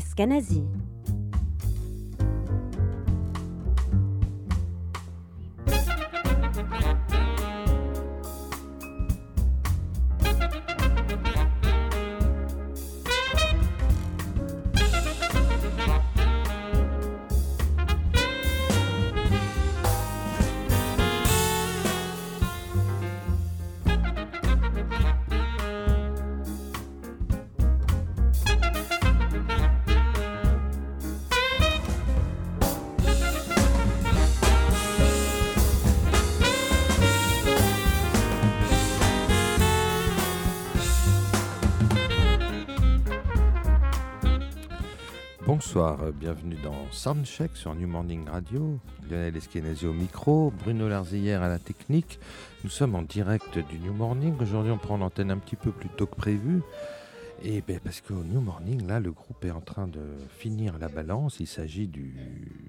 [0.00, 0.64] Escanazi.
[46.90, 48.78] Soundcheck sur New Morning Radio.
[49.08, 52.18] Lionel Eskenazi au micro, Bruno Larzillière à la technique.
[52.64, 54.34] Nous sommes en direct du New Morning.
[54.40, 56.62] Aujourd'hui, on prend l'antenne un petit peu plus tôt que prévu.
[57.42, 60.00] Et ben parce qu'au New Morning, là, le groupe est en train de
[60.36, 61.38] finir la balance.
[61.40, 62.14] Il s'agit du,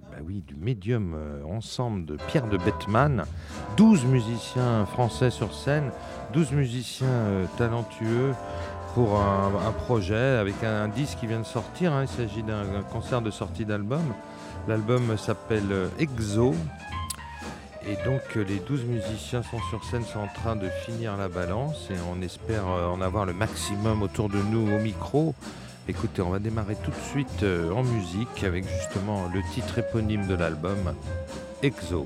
[0.10, 3.26] bah oui, du médium euh, ensemble de Pierre de Bettman.
[3.76, 5.92] 12 musiciens français sur scène,
[6.34, 8.34] 12 musiciens euh, talentueux
[8.94, 11.94] pour un, projet avec un, disque qui vient de sortir.
[11.94, 12.04] Hein.
[12.04, 14.04] Il s'agit d'un concert de sortie d'album.
[14.68, 16.54] L'album s'appelle euh, Exo.
[17.88, 21.30] Et donc euh, les 12 musiciens sont sur scène, sont en train de finir la
[21.30, 25.34] balance et on espère euh, en avoir le maximum autour de nous au micro.
[25.88, 30.36] Écoutez, on va démarrer tout de suite en musique avec justement le titre éponyme de
[30.36, 30.94] l'album,
[31.64, 32.06] Exo.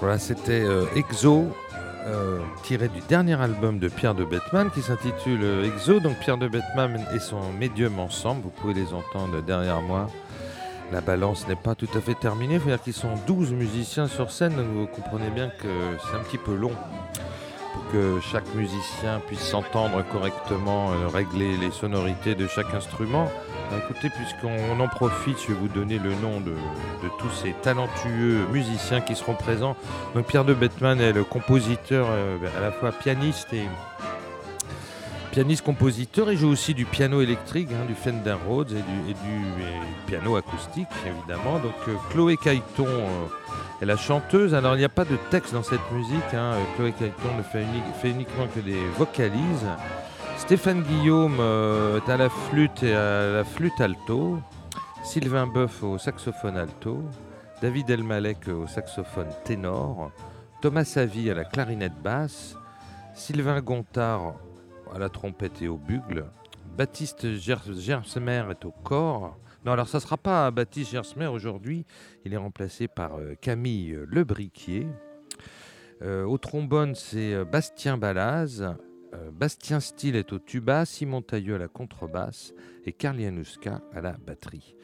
[0.00, 1.44] Voilà, c'était euh, Exo,
[2.06, 6.00] euh, tiré du dernier album de Pierre de Bettman qui s'intitule euh, Exo.
[6.00, 10.08] Donc Pierre de Bettman et son médium ensemble, vous pouvez les entendre derrière moi.
[10.90, 14.08] La balance n'est pas tout à fait terminée, il faut dire qu'ils sont 12 musiciens
[14.08, 15.68] sur scène, donc vous comprenez bien que
[16.00, 16.72] c'est un petit peu long
[17.74, 23.28] pour que chaque musicien puisse s'entendre correctement, régler les sonorités de chaque instrument.
[23.70, 26.54] Bah, écoutez, puisqu'on en profite, je vais vous donner le nom de,
[27.20, 29.76] tous ces talentueux musiciens qui seront présents.
[30.14, 33.62] Donc Pierre de Bettman est le compositeur, euh, à la fois pianiste et
[35.30, 36.32] pianiste-compositeur.
[36.32, 39.44] Il joue aussi du piano électrique, hein, du Fender Rhodes et du,
[40.08, 41.60] piano acoustique, évidemment.
[41.60, 44.52] Donc euh, Chloé Caïton euh, est la chanteuse.
[44.52, 46.34] Alors il n'y a pas de texte dans cette musique.
[46.34, 46.54] Hein.
[46.74, 49.66] Chloé Caïton ne fait uniquement que des vocalises.
[50.40, 54.40] Stéphane Guillaume euh, est à la flûte et à la flûte alto.
[55.04, 57.04] Sylvain Boeuf au saxophone alto.
[57.62, 60.10] David Elmalek au saxophone ténor.
[60.60, 62.56] Thomas Savy à la clarinette basse.
[63.14, 64.34] Sylvain Gontard
[64.92, 66.24] à la trompette et au bugle.
[66.76, 69.36] Baptiste Gersmer est au corps.
[69.64, 71.84] Non, alors ça ne sera pas Baptiste Gersmer aujourd'hui.
[72.24, 74.88] Il est remplacé par euh, Camille Lebriquier.
[76.02, 78.64] Euh, au trombone, c'est Bastien Balaz.
[79.14, 84.00] Euh, Bastien Steele est au tuba, Simon Tailleux à la contrebasse et Karl Januska à
[84.00, 84.74] la batterie.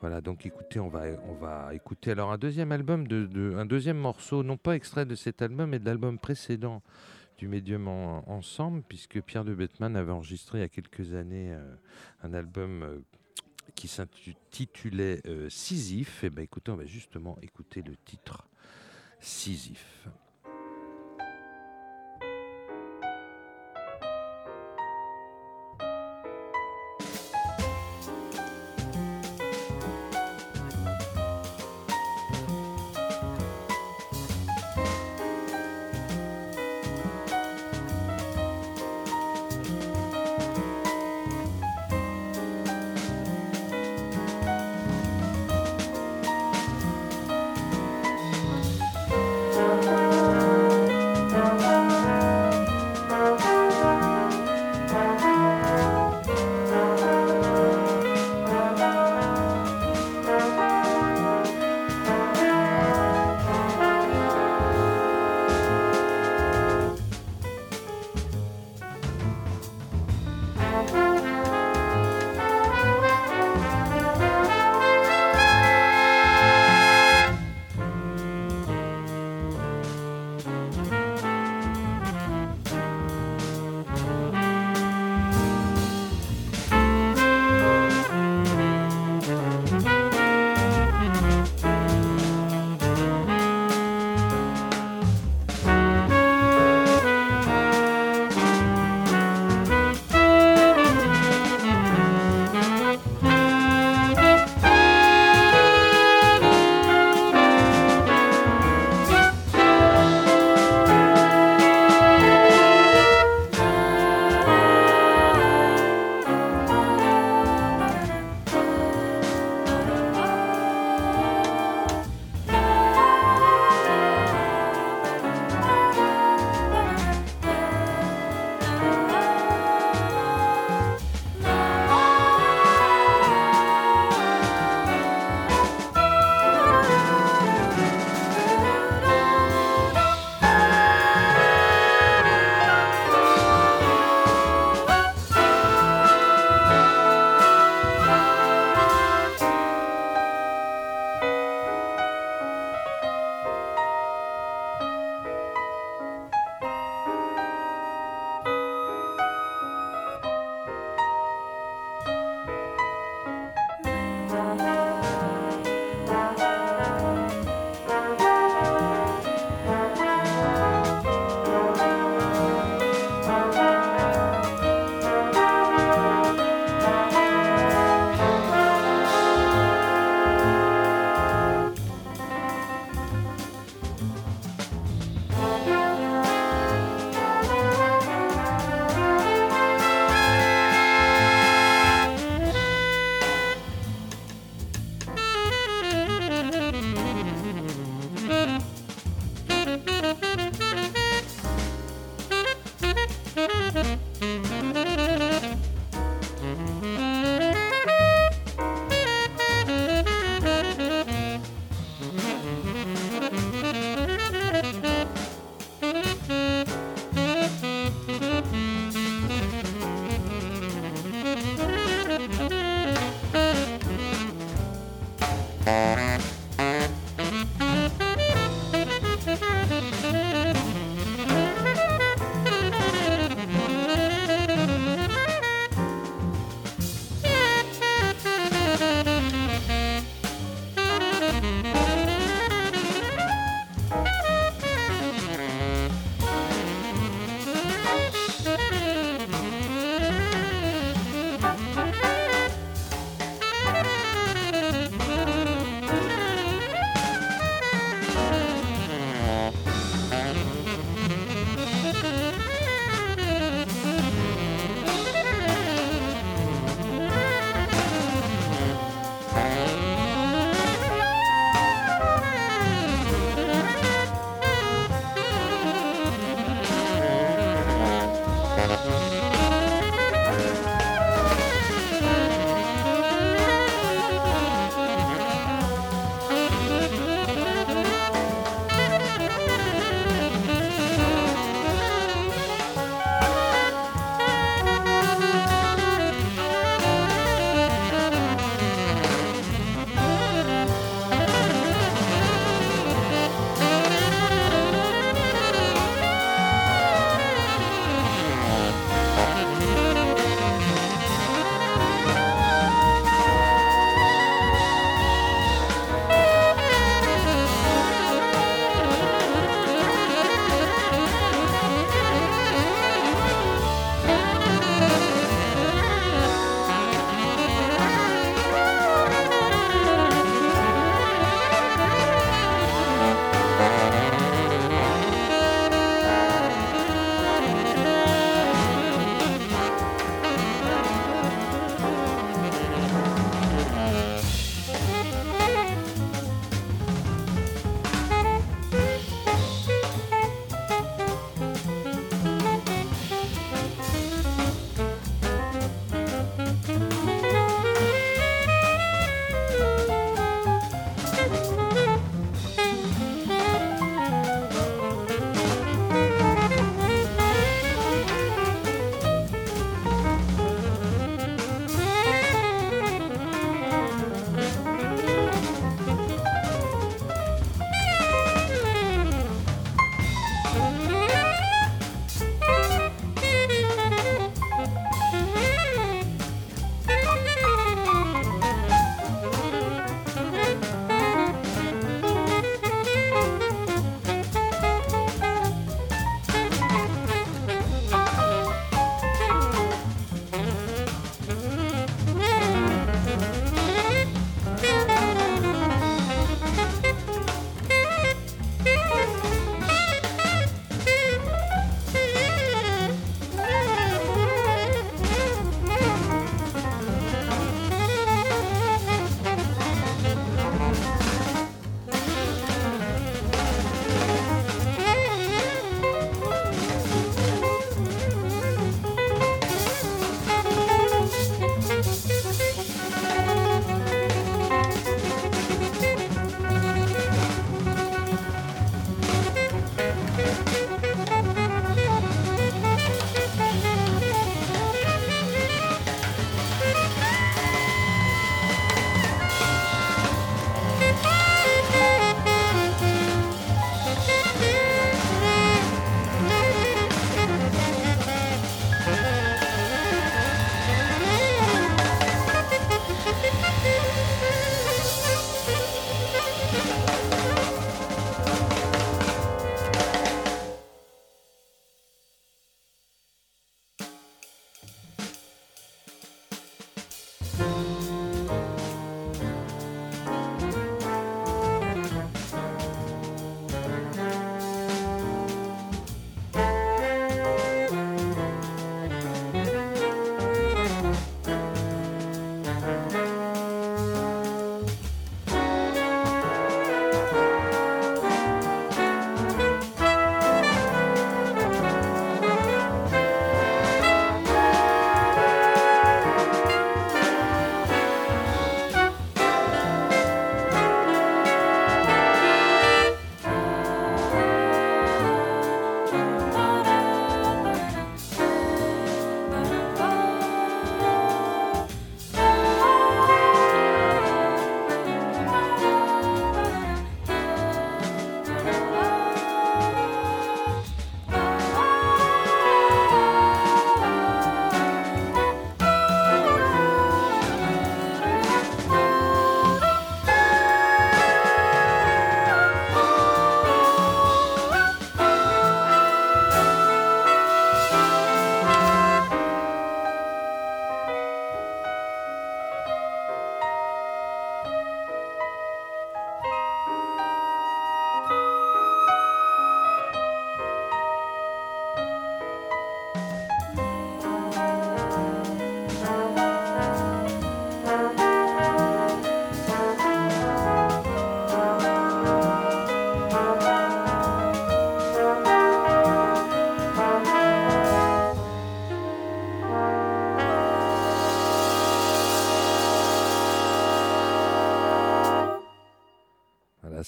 [0.00, 3.96] Voilà, donc écoutez, on va, on va écouter alors un deuxième album, de, un deuxième
[3.96, 6.82] morceau, non pas extrait de cet album, mais de l'album précédent
[7.38, 11.74] du Médium Ensemble, puisque Pierre de Bettman avait enregistré il y a quelques années euh,
[12.22, 12.98] un album euh,
[13.74, 16.22] qui s'intitulait Sisyphe.
[16.22, 18.46] Et eh bien écoutez, on va justement écouter le titre
[19.20, 20.08] Sisyphe.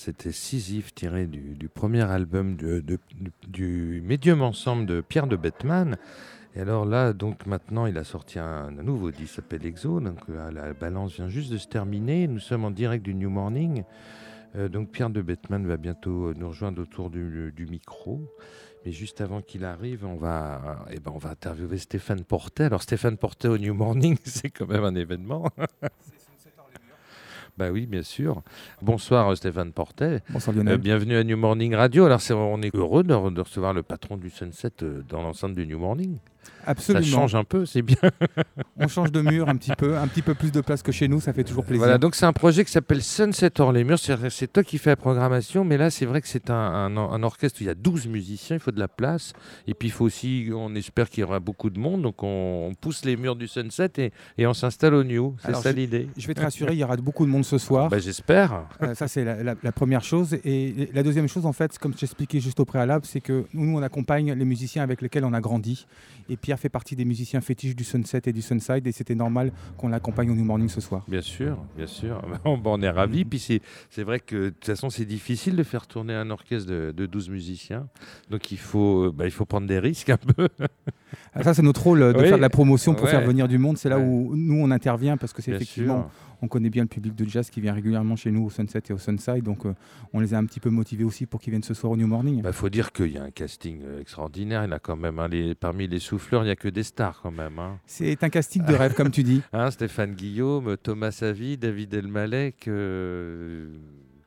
[0.06, 5.96] C'était Sisyphe tiré du, premier album du, médium ensemble de Pierre de Bettman.
[6.54, 9.98] Et alors là, donc maintenant, il a sorti un, nouveau disque s'appelle Exo.
[9.98, 12.28] Donc là, la balance vient juste de se terminer.
[12.28, 13.82] Nous sommes en direct du New Morning.
[14.54, 18.32] Euh, donc Pierre de Bettman va bientôt euh, nous rejoindre autour du, du micro.
[18.84, 22.62] Mais juste avant qu'il arrive, on va, eh ben, on va interviewer Stéphane Portet.
[22.62, 25.50] Alors Stéphane Portet au New Morning, c'est quand même un événement.
[27.56, 28.42] Bah oui, bien sûr.
[28.82, 30.20] Bonsoir euh, Stéphane Portet.
[30.30, 30.78] Bonsoir Euh, Lionel.
[30.78, 32.04] bienvenue à New Morning Radio.
[32.04, 35.22] Alors c'est- on est heureux de, re- de recevoir le patron du Sunset euh, dans
[35.22, 36.18] l'enceinte du New Morning.
[36.66, 37.04] Absolument.
[37.04, 37.96] Ça change un peu, c'est bien.
[38.78, 41.08] On change de mur un petit peu, un petit peu plus de place que chez
[41.08, 41.78] nous, ça fait toujours plaisir.
[41.84, 43.98] Voilà, donc c'est un projet qui s'appelle Sunset hors les murs.
[43.98, 47.22] C'est toi qui fais la programmation, mais là c'est vrai que c'est un, un- un
[47.22, 49.32] orchestre où il y a 12 musiciens, il faut de la place.
[49.66, 52.68] Et puis il faut aussi, on espère qu'il y aura beaucoup de monde, donc on,
[52.70, 55.36] on pousse les murs du Sunset et, et on s'installe au New.
[55.44, 56.08] C'est ça l'idée.
[56.16, 57.88] Je vais te rassurer, il y aura beaucoup de monde ce soir.
[57.88, 58.64] Bah, J'espère.
[58.82, 60.36] Euh, ça, c'est la, la- la première chose.
[60.44, 63.82] Et la deuxième chose, en fait, comme j'expliquais juste au préalable, c'est que nous, on
[63.82, 65.86] accompagne les musiciens avec lesquels on a grandi.
[66.28, 68.86] Et Pierre fait partie des musiciens fétiches du Sunset et du Sunside.
[68.86, 71.04] Et c'était normal qu'on l'accompagne au New Morning ce soir.
[71.08, 72.20] Bien sûr, bien sûr.
[72.44, 73.24] Bah, on est ravis.
[73.24, 73.30] Mhm.
[73.30, 76.92] Puis c'est vrai que de toute façon, c'est difficile de faire tourner un orchestre de,
[76.96, 77.88] de 12 musiciens.
[78.30, 80.48] Donc il faut, bah, il faut prendre des risques un peu.
[81.34, 82.28] Ah, ça, c'est notre rôle euh, de Oui.
[82.28, 83.10] faire de la promotion pour Ouais.
[83.10, 83.76] faire venir du monde.
[83.78, 84.04] C'est là Ouais.
[84.04, 86.10] où nous, on intervient parce que c'est effectivement, sûr.
[86.42, 88.92] On connaît bien le public de jazz qui vient régulièrement chez nous au Sunset et
[88.92, 89.42] au Sunside.
[89.42, 89.74] Donc, euh,
[90.12, 92.06] on les a un petit peu motivés aussi pour qu'ils viennent ce soir au New
[92.06, 92.36] Morning.
[92.38, 94.64] Il Bah, faut dire qu'il y a un casting euh, extraordinaire.
[94.64, 96.82] Il y a quand même, hein, les- parmi les souffleurs, il n'y a que des
[96.82, 97.58] stars quand même.
[97.58, 97.78] Hein.
[97.86, 99.42] C'est un casting de rêve, comme tu dis.
[99.52, 103.68] Hein, Stéphane Guillaume, Thomas Savy, David Elmalek, euh,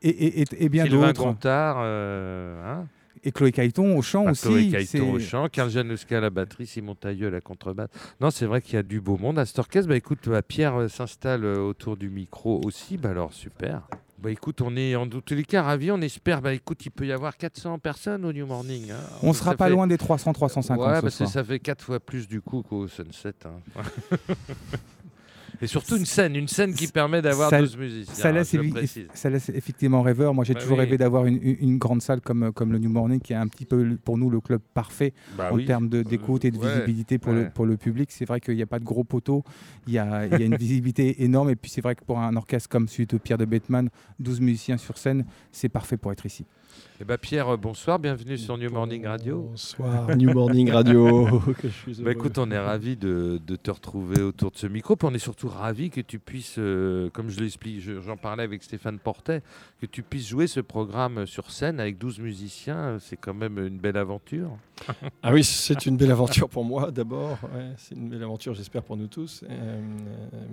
[0.01, 1.35] Et, et- et- et bien Sylvain d'autres.
[1.45, 2.87] Euh, hein,
[3.23, 4.43] Et Chloé Caïton au chant Ah, aussi.
[4.47, 7.89] Chloé Caïton au chant, Karl Januska à la batterie, Simon Tailleux à la contrebasse.
[8.21, 9.89] Non, c'est vrai qu'il y a du beau monde à cet orchestre.
[9.89, 12.97] Bah, écoute, bah, Pierre euh, s'installe euh, autour du micro aussi.
[12.97, 13.81] Bah, alors, super.
[14.21, 15.91] Bah, écoute, on est en tous les cas ravis.
[15.91, 18.91] On espère, bah, écoute, il peut y avoir 400 personnes au New Morning.
[18.91, 18.99] hein.
[19.23, 21.29] On sera pas fait- loin des 300-350 Ouais, ce parce que soir.
[21.29, 23.33] ça fait quatre fois plus du coup qu'au Sunset.
[23.45, 23.81] hein.
[25.61, 28.13] Et surtout une scène, une scène qui permet d'avoir Ça- 12 musiciens.
[28.13, 28.55] Ça laisse,
[29.13, 30.33] ça laisse effectivement rêveur.
[30.33, 30.85] Moi, j'ai Bah toujours oui.
[30.85, 33.97] rêvé d'avoir une, grande salle comme, comme le New Morning, qui est un petit peu
[34.03, 35.65] pour nous le club parfait Bah en oui.
[35.65, 37.43] termes de- d'écoute et de Ouais, visibilité pour, ouais.
[37.45, 38.09] le, pour le public.
[38.11, 39.43] C'est vrai qu'il n'y a pas de gros poteaux,
[39.87, 41.49] il y a, il y a une visibilité énorme.
[41.49, 44.39] Et puis, c'est vrai que pour un orchestre comme celui de Pierre de Bettman, 12
[44.41, 46.45] musiciens sur scène, c'est parfait pour être ici.
[47.01, 49.43] Eh ben, Pierre, bonsoir, bienvenue sur New Morning Radio.
[49.51, 51.39] Bonsoir, New Morning Radio.
[51.57, 54.67] que je suis Bah, écoute, on est ravis de, de te retrouver autour de ce
[54.67, 54.97] micro.
[54.97, 58.43] Puis on est surtout ravis que tu puisses, euh, comme je l'explique, je- j'en parlais
[58.43, 59.43] avec Stéphane Portet,
[59.79, 62.97] que tu puisses jouer ce programme sur scène avec 12 musiciens.
[62.99, 64.51] C'est quand même une belle aventure.
[65.23, 67.37] Ah oui, c'est une belle aventure pour moi d'abord.
[67.53, 69.43] Ouais, c'est une belle aventure, j'espère, pour nous tous.
[69.49, 69.81] Euh,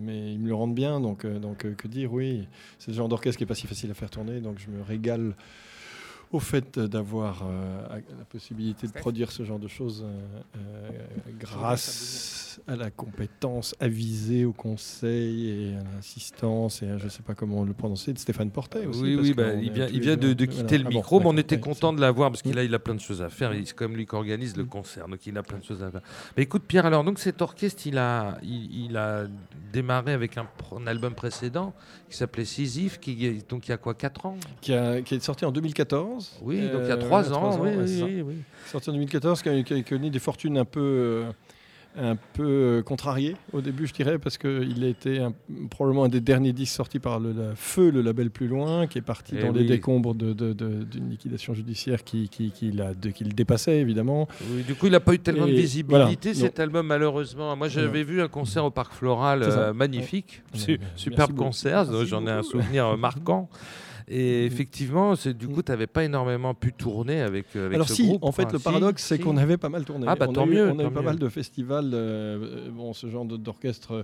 [0.00, 2.46] mais ils me le rendent bien, donc, euh, donc euh, que dire, oui.
[2.78, 4.82] C'est le genre d'orchestre qui n'est pas si facile à faire tourner, donc je me
[4.82, 5.34] régale
[6.36, 10.90] au fait d'avoir euh, la possibilité de produire ce genre de choses euh, euh,
[11.40, 17.22] grâce à la compétence avisée au conseil et à l'assistance et à, je ne sais
[17.22, 19.02] pas comment le prononcer de Stéphane Portet aussi.
[19.02, 20.46] oui, oui, bah, est il vient, il de, voilà.
[20.46, 22.58] quitter le Ah bon, micro, mais on était content de l'avoir parce qu'il Mm.
[22.58, 23.52] a, il a plein de choses à faire.
[23.64, 26.02] C'est comme lui qui organise le concert, donc il a plein de choses à faire.
[26.36, 29.26] Mais écoute, Pierre, alors donc cet orchestre, il a, il, il a
[29.72, 30.46] démarré avec un,
[30.86, 31.72] album précédent
[32.10, 34.36] qui s'appelait Sisyphe, qui donc il y a quoi, 4 ans?
[34.60, 36.25] Qui, a- qui est sorti en 2014.
[36.42, 37.50] Oui, donc il y a Euh, 3 voilà, ans.
[37.50, 38.04] trois oui, ouais, oui, c'est ça.
[38.04, 38.34] oui, oui.
[38.66, 41.30] Sorti en 2014, qui a, qui a connu des fortunes un peu, euh,
[41.98, 45.32] un peu euh, contrariées au début, je dirais, parce qu'il a été un-
[45.70, 48.98] probablement un des derniers disques sortis par le la Feu, le label plus loin, qui
[48.98, 49.60] est parti Eh dans oui.
[49.60, 53.32] les décombres de- de- de- d'une liquidation judiciaire qui, qui, qui, l'a- de- qui le
[53.32, 54.28] dépassait, évidemment.
[54.50, 57.56] Oui, du coup, il n'a pas eu tellement de visibilité voilà, cet album, malheureusement.
[57.56, 60.58] Moi, j'avais vu un concert au Parc Floral euh, magnifique, Ouais.
[60.60, 61.86] Su- Ouais, merci superbe concert.
[62.04, 63.48] J'en ai un souvenir euh, marquant.
[64.08, 64.46] Et Mhm.
[64.46, 67.94] effectivement, c'est- du coup, tu n'avais pas énormément pu tourner avec, euh, avec Alors ce
[67.94, 68.22] si, groupe.
[68.24, 69.22] en fait, le si, paradoxe, c'est si.
[69.22, 70.06] qu'on avait pas mal tourné.
[70.08, 71.06] Ah, bah, on tant a eu, mieux, On a eu pas mieux.
[71.06, 73.92] mal de festivals, euh, bon, ce genre d'orchestre.
[73.92, 74.02] euh,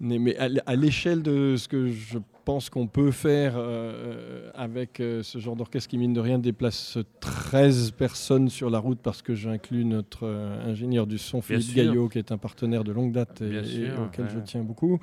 [0.00, 5.38] mais à, l'échelle de ce que je pense qu'on peut faire euh, avec euh, ce
[5.38, 9.84] genre d'orchestre qui, mine de rien, déplace 13 personnes sur la route parce que j'inclus
[9.84, 11.74] notre euh, ingénieur du son, Philippe.
[11.74, 15.00] Gaillot, qui est un partenaire de longue date et, auquel je tiens beaucoup.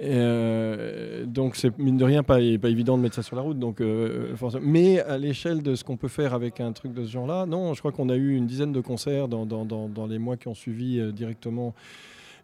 [0.00, 3.58] Euh, donc c'est mine de rien pas, pas évident de mettre ça sur la route.
[3.58, 7.04] Donc, euh, forcément- mais à l'échelle de ce qu'on peut faire avec un truc de
[7.04, 10.06] ce genre-là, non, je crois qu'on a eu une dizaine de concerts dans, dans- dans-
[10.06, 11.74] les mois qui ont suivi euh, directement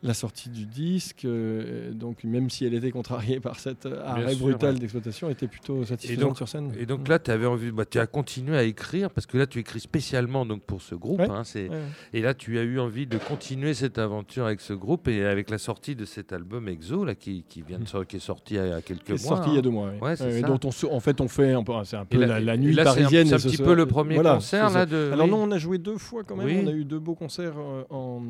[0.04, 1.24] la sortie du disque.
[1.24, 4.80] euh, donc, même si elle était contrariée par cet arrêt sûr, brutal ouais.
[4.80, 6.72] d'exploitation, était plutôt satisfaisante sur scène.
[6.78, 9.46] Et donc là, tu avais envie, bah, tu as continué à écrire parce que là,
[9.46, 11.20] tu écris spécialement donc pour ce groupe.
[11.20, 11.28] Ouais.
[11.30, 11.68] hein, Ouais.
[12.12, 15.48] Et là, tu as eu envie de continuer cette aventure avec ce groupe et avec
[15.50, 18.54] la sortie de cet album Exo là, qui, qui vient de sor- qui est sorti
[18.54, 19.36] il y a quelques Qui est mois.
[19.36, 19.62] sorti il y a hein.
[19.62, 19.90] deux mois.
[20.02, 20.16] oui.
[20.16, 20.40] Ça.
[20.42, 22.54] dont on se- en fait, on fait un peu, c'est un peu Et la, la
[22.54, 23.26] et nuit là, parisienne.
[23.26, 25.10] C'est un, et ce petit soir- peu le premier voilà, concert là de.
[25.12, 25.30] Alors oui.
[25.32, 26.46] non, on a joué deux fois quand même.
[26.46, 26.60] Oui.
[26.62, 28.22] On a eu deux beaux concerts euh, en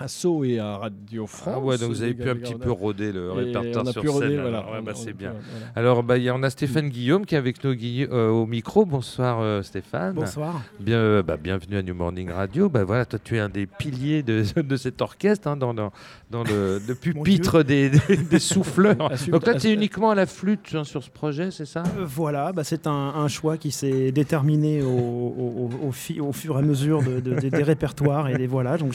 [0.00, 1.54] à Sceaux et à Radio France.
[1.56, 4.02] Ah ouais, donc vous avez pu un petit peu rôder le répertoire on a sur
[4.18, 4.40] scène.
[4.40, 4.58] voilà.
[4.58, 4.72] alors.
[4.72, 5.30] Ouais, On- bah, on- c'est bien.
[5.30, 5.72] voilà, voilà.
[5.76, 8.84] Alors, bah, il y en a Stéphane Guillaume qui est avec nous euh, au micro.
[8.86, 10.14] Bonsoir euh, Stéphane.
[10.14, 10.62] Bonsoir.
[10.80, 12.68] Bien, euh, bah, bienvenue à New Morning Radio.
[12.68, 15.92] Bah, voilà, toi, tu es un des piliers de, de cet orchestre, hein, dans, dans,
[16.30, 18.96] dans le, le pupitre des, des, des souffleurs.
[19.28, 21.82] Donc là, tu es assume- uniquement à la flûte hein, sur ce projet, c'est ça?
[21.98, 26.20] Euh, voilà, bah, c'est un, un choix qui s'est déterminé au, au- au- au fi-
[26.20, 28.78] au fur et à mesure de- de- des- des répertoires et des voilà.
[28.78, 28.92] Donc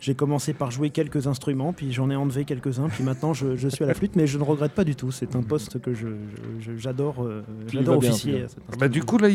[0.00, 3.68] j'ai commencé par jouer quelques instruments, puis j'en ai enlevé quelques-uns, puis maintenant je, je
[3.68, 5.10] suis à la flûte, mais je ne regrette pas du tout.
[5.10, 8.46] C'est un poste que je- je- je- j'adore, euh, j'adore officier.
[8.78, 9.28] Bah, du coup, là,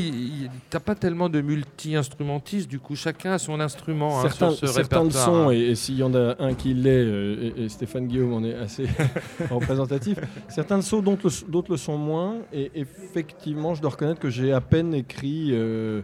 [0.69, 2.69] t'as pas tellement de multi-instrumentistes.
[2.69, 5.51] Du coup, chacun a son instrument hein, certains, sur ce certains le sont, hein.
[5.51, 8.43] et, et s'il y en a un qui l'est, euh, et, et Stéphane Guillaume en
[8.43, 8.85] est assez
[9.49, 10.19] représentatif,
[10.49, 12.37] certains le sont, d'autres le, d'autres le sont moins.
[12.53, 16.01] Et effectivement, je dois reconnaître que j'ai à peine écrit euh,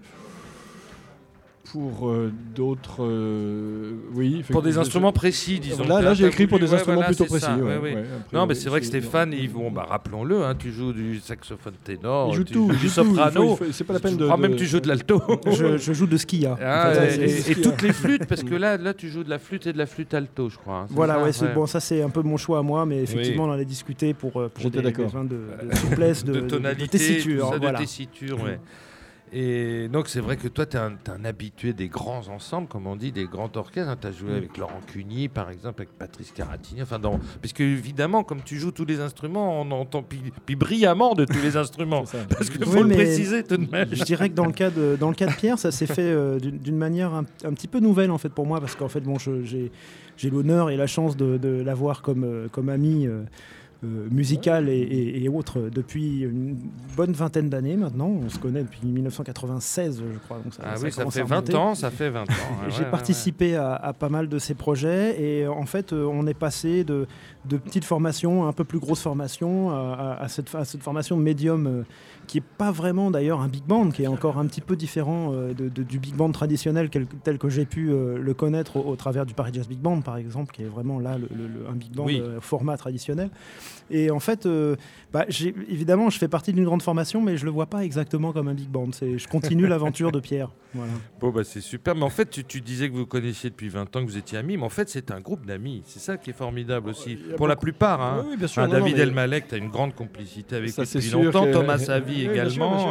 [1.71, 3.03] pour euh, d'autres.
[3.03, 5.87] euh, oui, Pour des instruments précis, disons.
[5.87, 7.45] Là, là, j'ai écrit pour des ouais, instruments voilà, plutôt précis.
[7.45, 7.93] ouais, ouais, ouais.
[7.93, 10.93] ouais, après, Non, mais c'est vrai que Stéphane, il, bon, bah, rappelons-le, hein, tu joues
[10.93, 13.57] du saxophone ténor, joue tu tout, joues du soprano.
[13.71, 14.27] C'est pas la peine de.
[14.31, 15.21] Ah, même tu joues de l'alto.
[15.51, 16.57] je, je joue de skia.
[16.61, 19.73] Ah, et, toutes les flûtes, parce que là, là, tu joues de la flûte et
[19.73, 20.79] de la flûte alto, je crois.
[20.81, 23.43] hein, Voilà, ça ouais, bon, ça c'est un peu mon choix à moi, mais effectivement
[23.43, 25.05] on en a discuté pour, euh, pour J'étais des d'accord.
[25.05, 25.39] besoins de,
[25.75, 27.51] souplesse, de, de de- de tonalité, tessiture.
[27.59, 28.59] de tessiture, ouais.
[29.31, 32.95] Et donc, c'est vrai que toi, tu es, un habitué des grands ensembles, comme on
[32.95, 33.95] dit, des grands orchestres.
[33.99, 34.35] Tu as joué Mm.
[34.35, 36.81] avec Laurent Cuny, par exemple, avec Patrice Caratini.
[36.81, 37.19] Enfin, dans...
[37.41, 41.41] Puisque, évidemment, comme tu joues tous les instruments, on entend puis, puis brillamment de tous
[41.41, 42.03] les instruments.
[42.29, 43.89] Parce qu'il Oui, faut le préciser tout de même.
[43.91, 46.01] Je dirais que dans le cas de, dans le cas de Pierre, ça s'est fait
[46.01, 49.01] euh, d'une manière un, un petit peu nouvelle en fait pour moi parce qu'en fait
[49.01, 49.71] bon, j'ai
[50.19, 53.21] j'ai l'honneur et la chance de, de l'avoir comme, euh, comme ami euh,
[53.83, 56.57] euh, musical et, et- et autres depuis une
[56.97, 58.07] bonne vingtaine d'années maintenant.
[58.07, 60.39] On se connaît depuis 1996, je crois.
[60.43, 61.55] Donc ça, Ah ça oui, ça fait à 20 remonter.
[61.55, 62.25] ans, ça fait 20 ans.
[62.29, 65.65] ouais, J'ai ouais, ouais, participé à, à pas mal de ces projets et euh, en
[65.65, 67.07] fait euh, on est passé de,
[67.45, 71.85] de petites formations à un peu plus grosses formations à, cette, à cette formation médium
[72.29, 75.31] qui est pas vraiment d'ailleurs un big band, qui est encore un petit peu différent
[75.33, 78.77] euh, de- de- du big band traditionnel quel- tel que j'ai pu euh, le connaître
[78.77, 81.27] au, au travers du Paris Jazz Big Band par exemple, qui est vraiment là le,
[81.35, 82.21] le- le- un big band Oui.
[82.23, 83.31] euh, format traditionnel.
[83.89, 84.75] Et en fait, euh,
[85.11, 88.31] bah, j'ai- évidemment, je fais partie d'une grande formation, mais je le vois pas exactement
[88.31, 88.89] comme un big band.
[88.91, 90.51] C'est, je continue l'aventure de Pierre.
[90.75, 90.91] Voilà.
[91.19, 91.95] Bon, bah, c'est super.
[91.95, 94.37] Mais en fait, tu, tu disais que vous connaissiez depuis 20 ans, que vous étiez
[94.37, 94.55] amis.
[94.55, 95.81] Mais en fait, c'est un groupe d'amis.
[95.87, 97.13] C'est ça qui est formidable aussi.
[97.25, 97.99] il y a Pour la plupart.
[97.99, 98.19] Hein.
[98.23, 98.61] Oui, oui, bien sûr.
[98.61, 101.09] Non, non, David mais- Elmalek, tu as une grande complicité avec Ça, lui c'est depuis
[101.09, 101.45] sûr longtemps.
[101.45, 101.79] que- Thomas
[102.19, 102.75] Savi Oui, bien sûr, également.
[102.77, 102.85] bien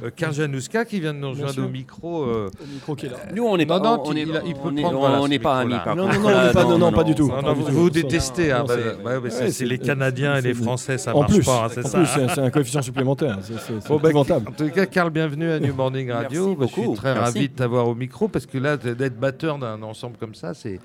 [0.00, 0.06] sûr.
[0.06, 2.22] Euh, Karl Janouska qui vient de nous rejoindre au micro.
[2.22, 3.16] euh, Au micro qui est là.
[3.34, 4.82] Nous, on n'est Non, pas, non, on il- est- il a- il peut on n'est
[4.82, 5.24] pas micro-là.
[5.24, 5.38] amis.
[5.38, 7.28] Par Non, non, non, on n'est pas- non, non, pas du tout.
[7.28, 8.52] non, non, pas vous, vous détestez.
[8.52, 11.64] hein, Non, bah, c'est- les Canadiens et les Français, ça En marche plus, pas.
[11.64, 11.98] hein, c'est ça.
[11.98, 13.38] plus, c'est un coefficient supplémentaire.
[13.42, 13.54] C'est
[13.88, 14.48] bah, épouvantable.
[14.48, 16.48] En tout cas, Karl, bienvenue à New Morning Radio.
[16.48, 19.58] Merci Bah, je suis très ravi de t'avoir au micro parce que là, d'être batteur
[19.58, 20.80] d'un ensemble comme ça, c'est.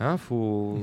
[0.00, 0.76] Hein, faut...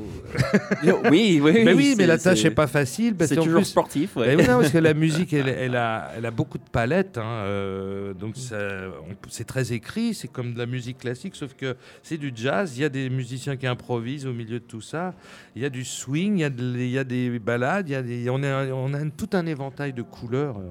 [1.11, 1.61] Oui, oui.
[1.65, 3.13] Mais oui, mais la tâche n'est pas facile.
[3.15, 4.15] Parce C'est toujours plus, sportif.
[4.15, 4.35] ouais.
[4.35, 7.17] Oui, non, parce que la musique, elle, elle a, elle a beaucoup de palettes.
[7.17, 10.13] hein, euh, donc, ça- on- c'est très écrit.
[10.13, 12.77] C'est comme de la musique classique, sauf que c'est du jazz.
[12.77, 15.13] Il y a des musiciens qui improvisent au milieu de tout ça.
[15.55, 17.89] Il y a du swing, il y a, de- il y a des balades.
[17.89, 20.57] Il y a des, on, a, on a tout un éventail de couleurs.
[20.57, 20.69] euh,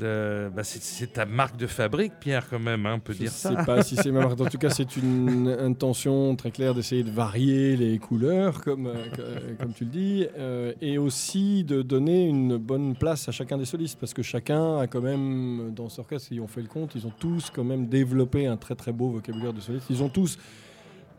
[0.00, 2.84] bah, c'est, ta marque de fabrique, Pierre, quand même.
[2.86, 3.64] hein, on peut Je dire sais ça.
[3.64, 4.40] pas si c'est ma marque.
[4.40, 9.54] En tout cas, c'est une intention très claire d'essayer de varier les couleurs, comme, euh,
[9.58, 13.64] comme tu le dis, euh, et aussi de donner une bonne place à chacun des
[13.64, 16.94] solistes, parce que chacun a quand même, dans ce orchestre, ils ont fait le compte,
[16.94, 19.86] ils ont tous quand même développé un très très beau vocabulaire de soliste.
[19.90, 20.38] Ils ont tous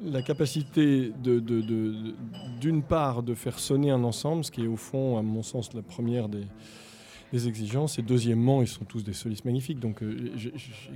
[0.05, 1.39] la capacité de-
[2.61, 5.73] d'une part de faire sonner un ensemble, ce qui est au fond, à mon sens,
[5.73, 6.43] la première des,
[7.33, 10.51] des exigences, et deuxièmement, ils sont tous des solistes magnifiques, donc euh, j'ai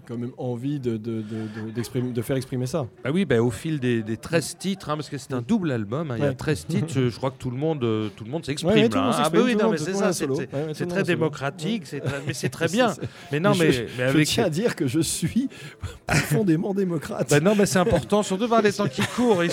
[0.08, 2.88] quand même envie de, de, de- de- d'exprimer- de faire exprimer ça.
[3.04, 5.72] Ah oui, bah, au fil des, des 13 titres, hein, parce que c'est un double
[5.72, 6.36] album, hein, il y a Ouais.
[6.36, 8.74] 13 titres, je, crois que tout le monde, euh, tout le monde s'exprime.
[8.74, 9.12] Ouais, hein.
[9.14, 11.88] Ah bah oui, non, mais c'est ça, Ouais, très démocratique, Ouais.
[11.90, 12.94] c'est très- mais c'est très bien.
[13.32, 14.28] Mais non, je, mais, je mais avec...
[14.28, 15.50] tiens à dire que je suis
[16.08, 17.30] profondément démocrate.
[17.30, 19.44] Bah non, mais c'est important, surtout par les temps qui courent.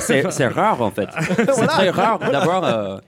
[0.00, 1.08] C'est c'est rare en fait.
[1.54, 2.98] C'est très rare d'avoir euh,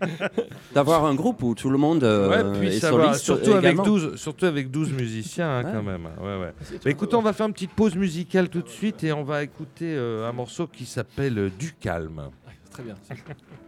[0.75, 3.83] d'avoir un groupe où tout le monde euh, Ouais, puis ça va, surtout avec, également.
[3.85, 5.73] 12, surtout avec 12 musiciens hein, Ouais.
[5.73, 6.09] quand même.
[6.21, 6.53] Ouais, ouais.
[6.85, 9.43] Bah, écoutez, on va faire une petite pause musicale tout de suite et on va
[9.43, 12.23] écouter euh, un morceau qui s'appelle Du calme.
[12.71, 12.95] Très bien.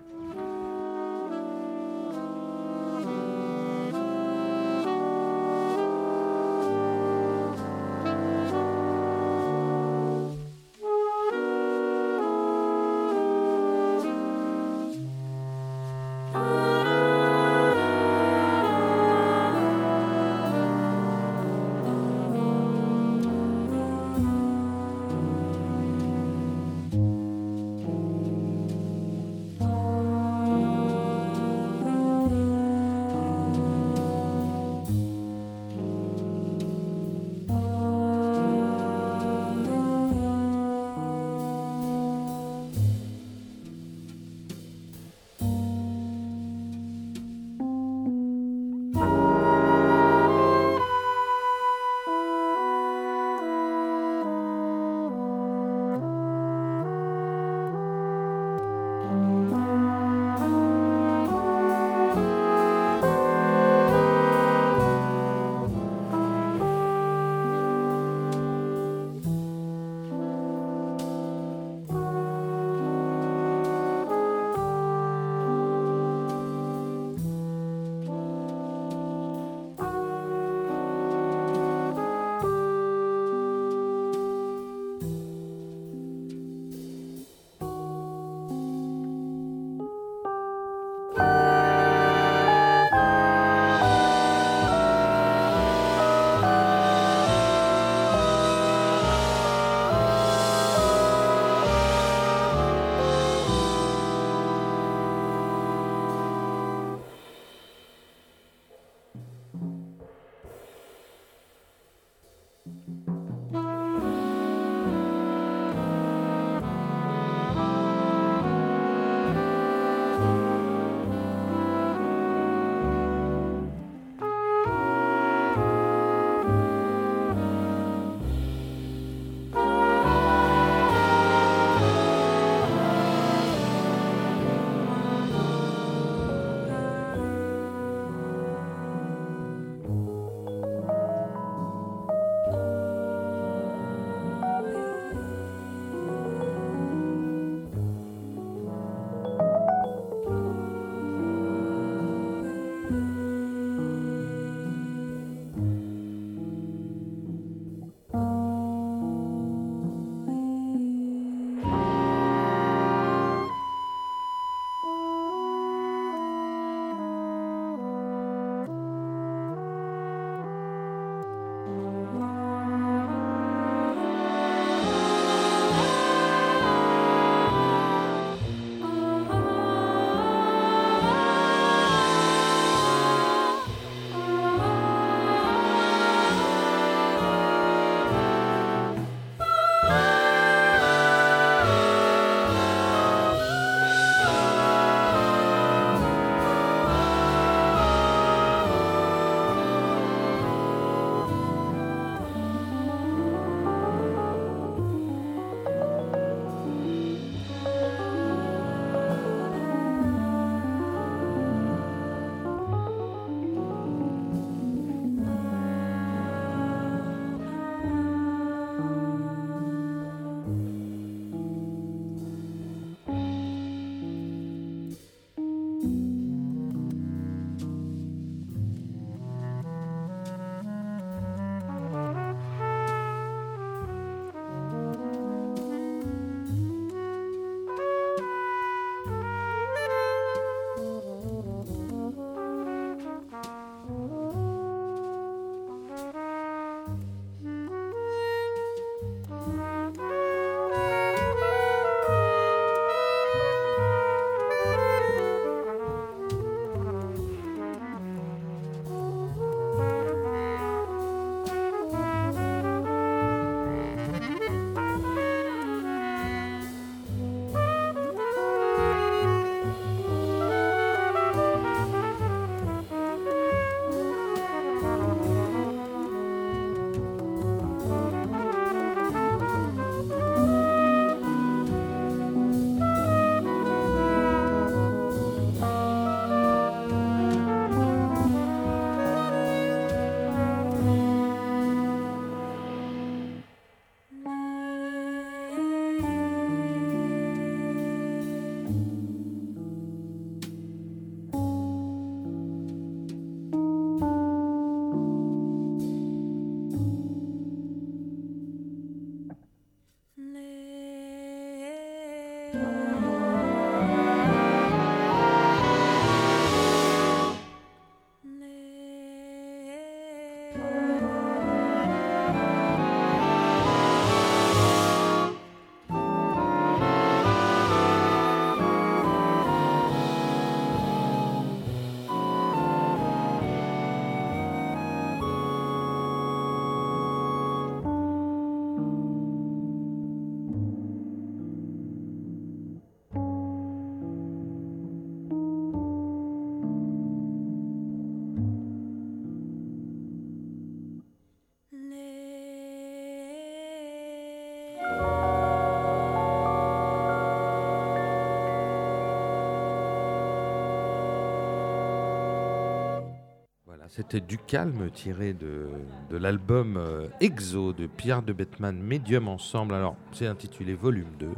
[363.97, 365.69] C'était Du Calme tiré de,
[366.11, 369.73] de l'album euh, Exo de Pierre de Bettman, Medium Ensemble.
[369.73, 371.29] Alors, c'est intitulé Volume 2.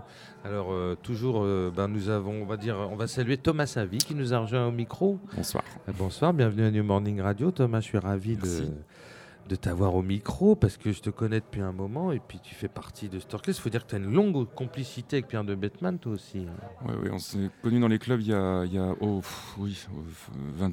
[0.42, 3.98] Alors, euh, toujours, euh, ben, nous avons, on va dire, on va saluer Thomas Savi
[3.98, 5.18] qui nous a rejoint au micro.
[5.36, 5.64] Bonsoir.
[5.86, 7.50] Euh, Bonsoir, bienvenue à New Morning Radio.
[7.50, 8.72] Thomas, je suis ravi de, Merci.
[9.50, 12.54] de t'avoir au micro parce que je te connais depuis un moment et puis tu
[12.54, 13.59] fais partie de Storkless.
[13.59, 16.46] Il faut dire que tu as une longue complicité avec Pierre de Bettman, toi aussi.
[16.86, 19.18] Ouais, ouais, on s'est connus dans les clubs il y a, il y a oh,
[19.18, 20.00] pff, oui, euh,
[20.54, 20.72] 20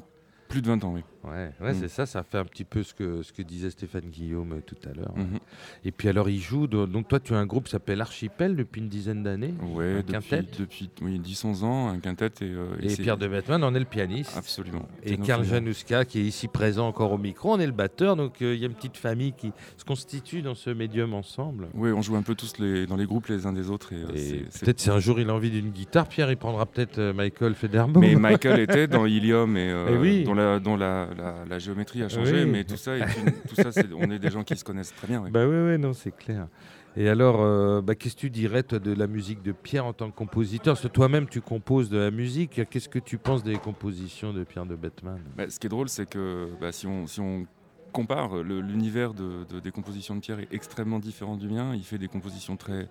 [0.54, 1.00] plus de 20 ans, oui.
[1.24, 1.76] Ouais, ouais Mm.
[1.80, 4.60] c'est ça, ça fait un petit peu ce que, ce que disait Stéphane Guillaume euh,
[4.64, 5.12] tout à l'heure.
[5.16, 5.38] Mhm.
[5.84, 8.54] Et puis alors, il joue, do- donc toi, tu as un groupe qui s'appelle Archipel
[8.56, 9.54] depuis une dizaine d'années.
[9.74, 10.44] Ouais, Un depuis, quintet.
[10.58, 12.26] depuis oui, 10-11 ans, un quintet.
[12.42, 14.36] Et, euh, Et, Pierre de Bettman en est le pianiste.
[14.36, 14.86] Absolument.
[15.02, 15.54] Et Karl solo.
[15.56, 18.60] Januska qui est ici présent encore au micro, on est le batteur, donc euh, il
[18.60, 21.68] y a une petite famille qui se constitue dans ce médium ensemble.
[21.74, 23.92] Oui, on joue un peu tous les, dans les groupes les uns des autres.
[23.94, 26.66] Et, euh, Et peut-être si un jour il a envie d'une guitare, Pierre il prendra
[26.66, 28.02] peut-être Michael Federbaum.
[28.02, 30.24] Mais Michael était dans Ilium et, euh, Eh oui.
[30.24, 32.50] dont, la, dont la, la- la géométrie a changé, Oui.
[32.50, 34.94] mais tout ça, est une- tout ça c'est- on est des gens qui se connaissent
[34.94, 35.22] très bien.
[35.22, 35.30] ouais.
[35.30, 36.48] Bah oui, oui, non, c'est clair.
[36.96, 39.92] Et alors, euh, bah, qu'est-ce que tu dirais toi, de la musique de Pierre en
[39.92, 40.74] tant que compositeur?
[40.74, 42.60] Parce que toi-même, tu composes de la musique.
[42.70, 45.88] Qu'est-ce que tu penses des compositions de Pierre de Bettman Bah, ce qui est drôle,
[45.88, 47.46] c'est que bah, si, on, si on
[47.92, 51.74] compare, l'univers de, de- des compositions de Pierre est extrêmement différent du mien.
[51.74, 52.88] Il fait des compositions très,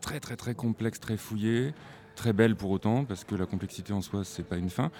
[0.00, 1.74] très, très, très complexes, très fouillées,
[2.16, 4.90] très belles pour autant, parce que la complexité en soi, c'est pas une fin.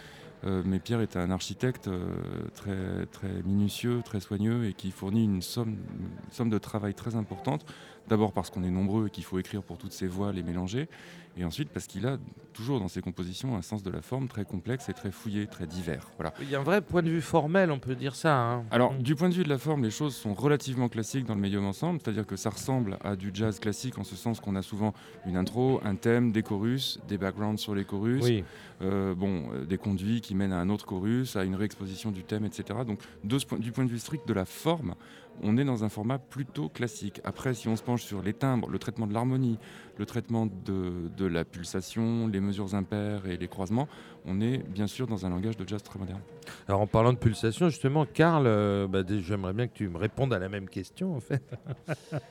[0.46, 2.06] Euh, mais Pierre est un architecte euh,
[2.54, 7.64] très, minutieux, très soigneux et qui fournit une somme, une somme de travail très importante.
[8.08, 10.88] D'abord parce qu'on est nombreux et qu'il faut écrire pour toutes ces voix, les mélanger.
[11.36, 12.18] Et ensuite parce qu'il a
[12.52, 15.66] toujours dans ses compositions un sens de la forme très complexe et très fouillé, très
[15.66, 16.08] divers.
[16.16, 16.32] Voilà.
[16.40, 18.36] Il y a un vrai point de vue formel, on peut dire ça.
[18.36, 18.64] hein.
[18.70, 18.98] Alors, Mm.
[19.02, 21.64] du point de vue de la forme, les choses sont relativement classiques dans le médium
[21.64, 24.94] ensemble, c'est-à-dire que ça ressemble à du jazz classique en ce sens qu'on a souvent
[25.26, 28.44] une intro, un thème, des chorus, des backgrounds sur les chorus, Oui.
[28.82, 32.22] euh, bon, euh, des conduits qui mènent à un autre chorus, à une réexposition du
[32.22, 32.78] thème, etc.
[32.86, 34.94] Donc, de ce point- du point de vue strict de la forme,
[35.42, 37.20] on est dans un format plutôt classique.
[37.24, 39.58] Après, si on se penche sur les timbres, le traitement de l'harmonie,
[39.98, 43.88] le traitement de, de la pulsation, les mesures impaires et les croisements,
[44.26, 46.20] on est bien sûr dans un langage de jazz très moderne.
[46.68, 50.32] Alors, en parlant de pulsation, justement, Karl, euh, bah, j'aimerais bien que tu me répondes
[50.32, 51.42] à la même question, en fait.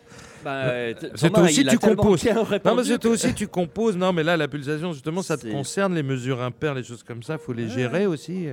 [0.44, 2.26] Bah, euh, C'est toi aussi, tu composes.
[2.26, 3.96] Non, toi que- aussi, tu composes.
[3.96, 7.02] Non, mais là, la pulsation, justement, ça te C'est- concerne, les mesures impaires, les choses
[7.02, 7.38] comme ça.
[7.38, 8.48] faut les gérer aussi.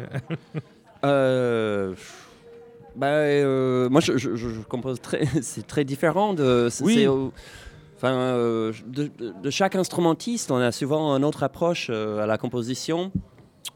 [1.05, 1.94] Euh,
[2.97, 5.24] bah, euh, moi, je, je- je- je compose très.
[5.43, 6.68] C'est très différent de.
[6.82, 7.07] Oui.
[7.97, 9.11] Enfin, euh, de,
[9.51, 13.12] chaque instrumentiste, on a souvent une autre approche euh, à la composition.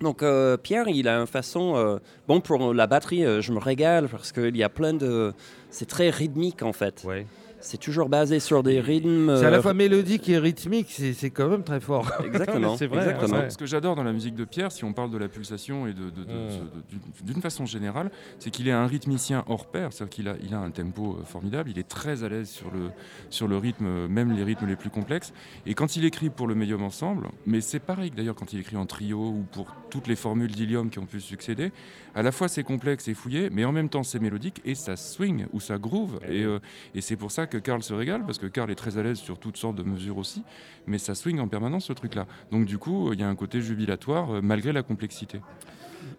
[0.01, 1.99] Donc, euh, Pierre, il a une façon.
[2.27, 5.33] bon, pour la batterie, je me régale parce qu'il y a plein de.
[5.71, 7.03] C'est très rythmique en fait.
[7.05, 7.27] Ouais.
[7.65, 9.35] C'est toujours basé sur des rythmes.
[9.39, 12.11] C'est à la euh, fois mélodique et rythmique, c'est quand même très fort.
[12.25, 12.77] Exactement.
[12.77, 13.39] C'est vrai, exactement.
[13.39, 13.49] ouais.
[13.51, 15.95] Ce que j'adore dans la musique de Pierre, si on parle de la pulsation et
[15.95, 16.51] de, de- de- Mm.
[16.51, 20.35] ce- de- d'une- façon générale, c'est qu'il est un rythmicien hors pair, c'est-à-dire qu'il a,
[20.43, 22.91] il a un tempo euh, formidable, il est très à l'aise sur le,
[23.31, 25.33] sur le rythme, euh, même les rythmes les plus complexes.
[25.65, 28.61] Et quand il écrit pour le médium ensemble, mais c'est pareil que d'ailleurs quand il
[28.61, 31.73] écrit en trio ou pour toutes les formules d'Ilium qui ont pu succéder,
[32.15, 34.97] à la fois c'est complexe et fouillé, mais en même temps c'est mélodique et ça
[34.97, 36.19] swing ou ça groove.
[36.29, 36.59] Et, euh,
[36.95, 39.19] et c'est pour ça que Karl se régale, parce que Karl est très à l'aise
[39.19, 40.43] sur toutes sortes de mesures aussi,
[40.87, 42.27] mais ça swing en permanence ce truc-là.
[42.51, 45.41] Donc du coup, il y a un côté jubilatoire euh, malgré la complexité.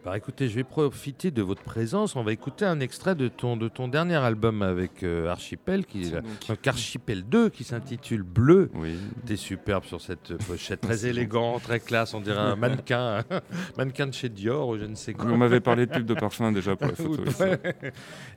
[0.03, 2.15] Bah écoutez, je vais profiter de votre présence.
[2.15, 6.03] On va écouter un extrait de ton, de ton dernier album avec euh, Archipel, qui
[6.03, 6.11] est
[6.47, 8.69] Donc, Archipel 2, qui s'intitule Bleu.
[8.75, 8.95] oui.
[9.25, 12.13] T'es superbe sur cette pochette, très élégant, très classe.
[12.13, 13.23] On dirait un mannequin,
[13.77, 15.25] mannequin de chez Dior ou je ne sais quoi.
[15.31, 17.23] On m'avait parlé de pub de parfum déjà pour la photo.
[17.25, 17.45] et ça.
[17.49, 17.59] Ouais.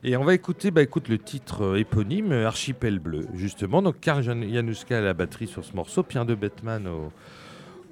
[0.03, 3.81] Et on va écouter, bah écoute le titre euh, éponyme, Archipel bleu, justement.
[3.81, 7.11] Donc Karl Jan- Januska à la batterie sur ce morceau, Pierre de Bettman au,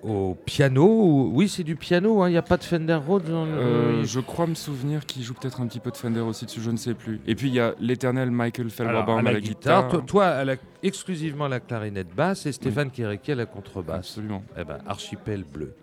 [0.03, 1.29] au piano.
[1.33, 2.21] Oui, c'est du piano.
[2.21, 3.29] hein, Il n'y a pas de Fender Rhodes.
[3.29, 6.19] dans le- Euh, je crois me souvenir qu'il joue peut-être un petit peu de Fender
[6.21, 7.19] aussi dessus, je ne sais plus.
[7.27, 9.87] Et puis il y a l'éternel Michael Felberbaum à à la guitare.
[9.89, 13.97] Toi, toi, à la- exclusivement à la clarinette basse et Stéphane Kéréki à la contrebasse.
[14.09, 14.43] Absolument.
[14.57, 15.73] Eh ben, Archipel bleu.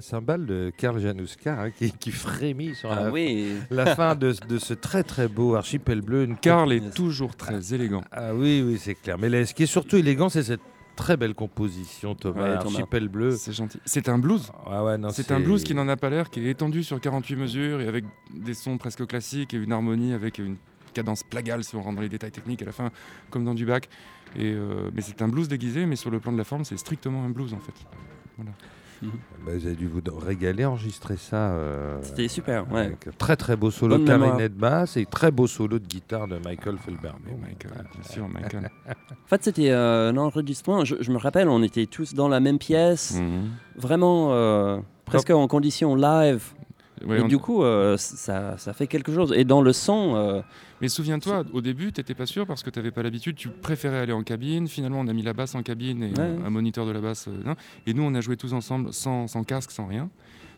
[0.00, 3.52] La cymbale de Karl Januska hein, qui, qui frémit sur Ah la, oui.
[3.70, 6.24] la fin de, de ce très très beau archipel bleu.
[6.24, 8.00] Une Karl est toujours très élégant.
[8.10, 9.18] Ah oui, oui, c'est clair.
[9.18, 10.62] Mais là, ce qui est surtout élégant, c'est cette
[10.96, 12.44] très belle composition, Thomas.
[12.44, 12.54] Ouais.
[12.56, 13.32] Archipel bleu.
[13.32, 13.78] C'est gentil.
[13.84, 14.50] C'est un blues.
[14.64, 17.36] Ah ouais, C'est un blues qui n'en a pas l'air, qui est étendu sur 48
[17.36, 20.56] mesures et avec des sons presque classiques et une harmonie avec une
[20.94, 22.90] cadence plagale si on rentre dans les détails techniques à la fin,
[23.28, 23.90] comme dans du bac.
[24.34, 26.78] Et euh, mais c'est un blues déguisé, mais sur le plan de la forme, c'est
[26.78, 27.74] strictement un blues en fait.
[29.02, 31.52] Bah, vous avez dû vous régaler, enregistrer ça.
[31.52, 32.80] euh, C'était super, ouais.
[32.86, 36.28] avec un très très beau solo de clarinette basse et très beau solo de guitare
[36.28, 37.16] de Michael Felberg.
[37.24, 38.70] Mais Michael, bien sûr, Michael.
[39.10, 40.84] En fait, c'était euh, un enregistrement.
[40.84, 43.50] Je, je me rappelle, on était tous dans la même pièce, Mhm.
[43.76, 46.42] vraiment euh, presque en condition live.
[47.06, 49.32] Ouais, et on- du coup, euh, ça, ça fait quelque chose.
[49.36, 50.40] Et dans le son, euh,
[50.80, 53.48] Mais souviens-toi, au début, tu n'étais pas sûr parce que tu n'avais pas l'habitude, tu
[53.48, 54.66] préférais aller en cabine.
[54.68, 56.36] Finalement, on a mis la basse en cabine et Ouais.
[56.44, 57.28] un, moniteur de la basse.
[57.28, 57.54] euh, non.
[57.86, 60.08] et nous, on a joué tous ensemble sans, sans casque, sans rien.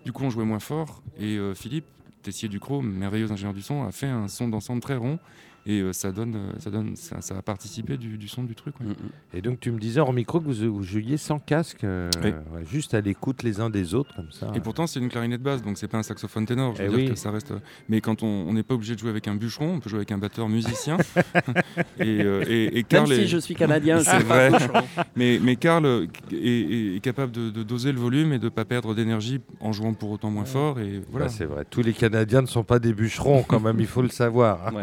[0.05, 1.03] Du coup, on jouait moins fort.
[1.20, 1.86] Et Philippe,
[2.22, 5.18] Tessier Ducrot, merveilleux ingénieur du son, a fait un son d'ensemble très rond.
[5.64, 8.54] Et euh, ça, donne, euh, ça, donne, ça, ça a participé du, du son du
[8.56, 8.74] truc.
[8.80, 8.86] ouais.
[8.86, 9.36] mm, mm.
[9.38, 12.30] Et donc tu me disais en micro que vous, vous jouiez sans casque, euh, Oui.
[12.52, 14.50] ouais, juste à l'écoute les uns des autres comme ça.
[14.56, 16.74] Et pourtant, c'est une clarinette basse, donc c'est pas un saxophone ténor.
[16.74, 17.10] Je veux Eh dire oui.
[17.10, 17.52] que ça reste.
[17.88, 20.10] Mais quand on n'est pas obligé de jouer avec un bûcheron, on peut jouer avec
[20.12, 20.96] un batteur musicien.
[22.00, 24.68] et, euh, et, et même si est- je suis canadien, C'est pas vrai.
[25.16, 28.64] Mais, mais Karl euh, est, capable de, de doser le volume et de ne pas
[28.64, 30.80] perdre d'énergie en jouant pour autant moins fort.
[30.80, 31.26] Et voilà.
[31.26, 34.02] Bah, c'est vrai, tous les Canadiens ne sont pas des bûcherons quand même, il faut
[34.02, 34.72] le savoir.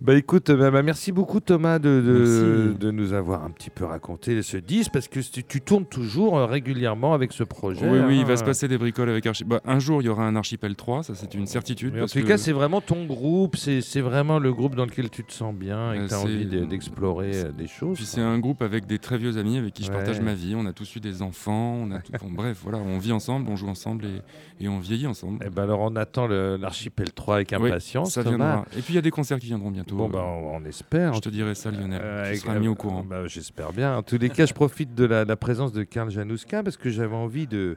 [0.00, 4.42] Bah écoute, bah, bah, merci beaucoup Thomas de, de, nous avoir un petit peu raconté
[4.42, 7.84] ce disque parce que tu, tu tournes toujours euh, régulièrement avec ce projet.
[7.90, 8.24] oui, oui, il hein.
[8.24, 9.60] va se passer des bricoles avec Archipel.
[9.64, 11.94] un jour, il y aura un Archipel 3, ça c'est une certitude.
[11.94, 14.84] Mais en parce tout que- cas, c'est vraiment ton groupe, c'est vraiment le groupe dans
[14.84, 17.66] lequel tu te sens bien et que Euh, tu as envie de- d'explorer euh, des
[17.66, 17.96] choses.
[17.96, 19.96] Puis c'est un groupe avec des très vieux amis avec qui je Ouais.
[19.96, 20.54] partage ma vie.
[20.56, 23.50] On a tous eu des enfants, on a tout- bon, bref, voilà, on vit ensemble,
[23.50, 25.40] on joue ensemble et, et on vieillit ensemble.
[25.44, 28.12] Eh ben alors on attend l'Archipel 3 avec Oui, impatience.
[28.12, 28.36] ça Thomas.
[28.36, 28.64] viendra.
[28.76, 29.87] Et puis il y a des concerts qui viendront bientôt.
[29.94, 31.14] Bon, bah, on, on espère.
[31.14, 32.00] je te dirai ça, Lionel.
[32.02, 33.04] Euh, tu avec- seras mis au courant.
[33.04, 33.96] bah, J'espère bien.
[33.96, 36.90] En tous les cas, je profite de la, la présence de Karl Januska parce que
[36.90, 37.76] j'avais envie de,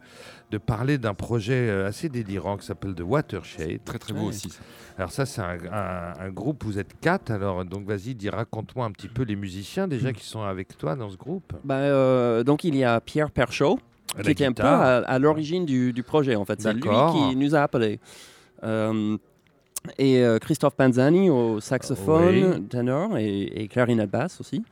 [0.52, 3.84] de parler d'un projet euh, assez délirant qui s'appelle The Watershed.
[3.84, 4.28] Très très beau Ouais.
[4.28, 4.50] aussi.
[4.50, 4.60] ça.
[4.98, 7.32] Alors ça, c'est un, un- un groupe, vous êtes quatre.
[7.32, 10.96] Alors donc vas-y, dis, raconte-moi un petit peu les musiciens déjà qui sont avec toi
[10.96, 11.54] dans ce groupe.
[11.64, 13.80] Bah, euh, donc il y a Pierre Perchaud,
[14.24, 16.62] qui était un peu à, à l'origine du, du projet en fait.
[16.62, 18.00] C'est lui qui nous a appelés.
[18.64, 19.18] Euh,
[19.98, 22.62] et euh, Christophe Panzani au saxophone, Oui.
[22.68, 24.64] ténor et, et clarinette basse aussi.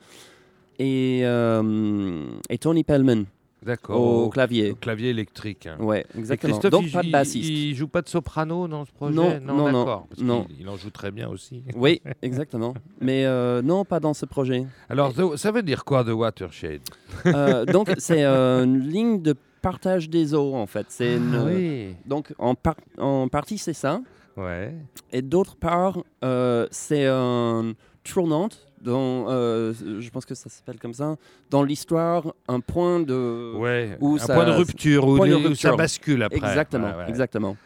[0.78, 3.24] Et, euh, et Tony Pellman
[3.62, 4.00] D'accord.
[4.00, 4.70] au clavier.
[4.70, 5.66] au clavier électrique.
[5.66, 5.76] hein.
[5.78, 6.52] Ouais, Et exactement.
[6.54, 7.50] Christophe, Donc il, pas de il- bassiste.
[7.50, 9.14] il joue pas de soprano dans ce projet?
[9.14, 10.46] Non, non, non, non.
[10.58, 11.62] Il, en joue très bien aussi.
[11.74, 12.72] Oui, exactement.
[13.02, 14.66] Mais euh, non, pas dans ce projet.
[14.88, 16.80] Alors, The- ça veut dire quoi, The Watershed?
[17.26, 20.86] Euh, donc c'est euh, une ligne de partage des eaux en fait.
[20.88, 21.94] C'est une- Ah oui.
[22.06, 24.00] Donc en, par- en partie c'est ça.
[24.40, 24.74] Ouais.
[25.12, 27.72] Et d'autre part, euh, c'est un
[28.04, 31.16] tournante dans, euh, je pense que ça s'appelle comme ça,
[31.50, 33.52] dans l'histoire, un point de...
[33.56, 33.98] Ouais.
[34.00, 36.38] Où un ça- point de rupture, où, de ça bascule après.
[36.38, 37.08] Exactement, Ouais, ouais.
[37.10, 37.56] exactement.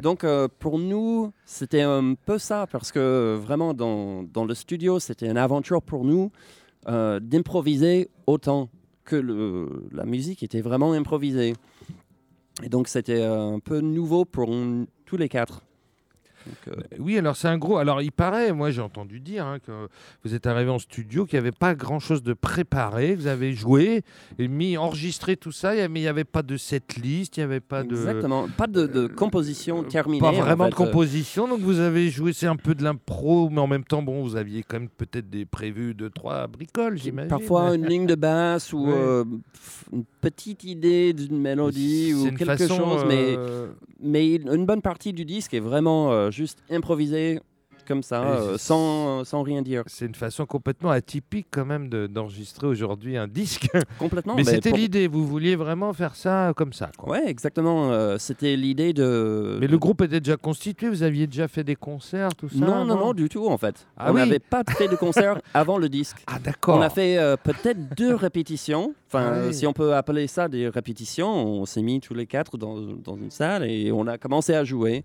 [0.00, 5.00] Donc euh, pour nous, c'était un peu ça, parce que vraiment dans, dans le studio,
[5.00, 6.30] c'était une aventure pour nous
[6.88, 8.68] euh, d'improviser autant
[9.04, 11.54] que le- la musique était vraiment improvisée.
[12.62, 14.50] Et donc c'était un peu nouveau pour
[15.04, 15.62] tous les quatre.
[16.46, 17.78] Donc, euh, Oui, alors c'est un gros.
[17.78, 19.88] Alors il paraît, moi j'ai entendu dire hein, que
[20.24, 23.52] vous êtes arrivé en studio, qu'il n'y avait pas grand chose de préparé, vous avez
[23.52, 24.02] joué,
[24.38, 27.44] et mis, enregistré tout ça, mais il n'y avait pas de set list, il n'y
[27.44, 27.90] avait pas de.
[27.94, 28.48] Exactement.
[28.56, 30.20] Pas de, de composition terminée.
[30.20, 30.70] Pas en vraiment fait.
[30.70, 34.02] de composition, donc vous avez joué, c'est un peu de l'impro, mais en même temps,
[34.02, 37.28] bon, vous aviez quand même peut-être des prévus deux, trois bricoles, j'imagine.
[37.28, 38.92] Parfois une ligne de basse ou Ouais.
[38.96, 39.24] euh,
[39.92, 43.68] une petite idée d'une mélodie ou quelque façon, chose, mais, euh,
[44.02, 47.40] mais une bonne partie du disque est vraiment euh, juste improvisée
[47.88, 49.82] comme ça, Mais euh, sans, sans rien dire.
[49.86, 53.68] C'est une façon complètement atypique quand même de- d'enregistrer aujourd'hui un disque.
[53.98, 54.36] Complètement.
[54.36, 56.92] mais c'était pour- l'idée, vous vouliez vraiment faire ça comme ça.
[56.96, 57.12] quoi.
[57.14, 57.90] Ouais, exactement.
[57.90, 59.58] euh, C'était l'idée de.
[59.60, 62.84] Mais le groupe était déjà constitué, vous aviez déjà fait des concerts, tout ça Non,
[62.84, 63.84] non, non, du tout en fait.
[63.96, 64.20] Ah on oui.
[64.20, 66.18] n'avait pas fait de concert avant le disque.
[66.28, 66.78] Ah d'accord.
[66.78, 68.94] On a fait euh, peut-être deux répétitions.
[69.08, 72.56] Enfin, euh, si on peut appeler ça des répétitions, on s'est mis tous les quatre
[72.56, 75.02] dans, dans une salle et on a commencé à jouer.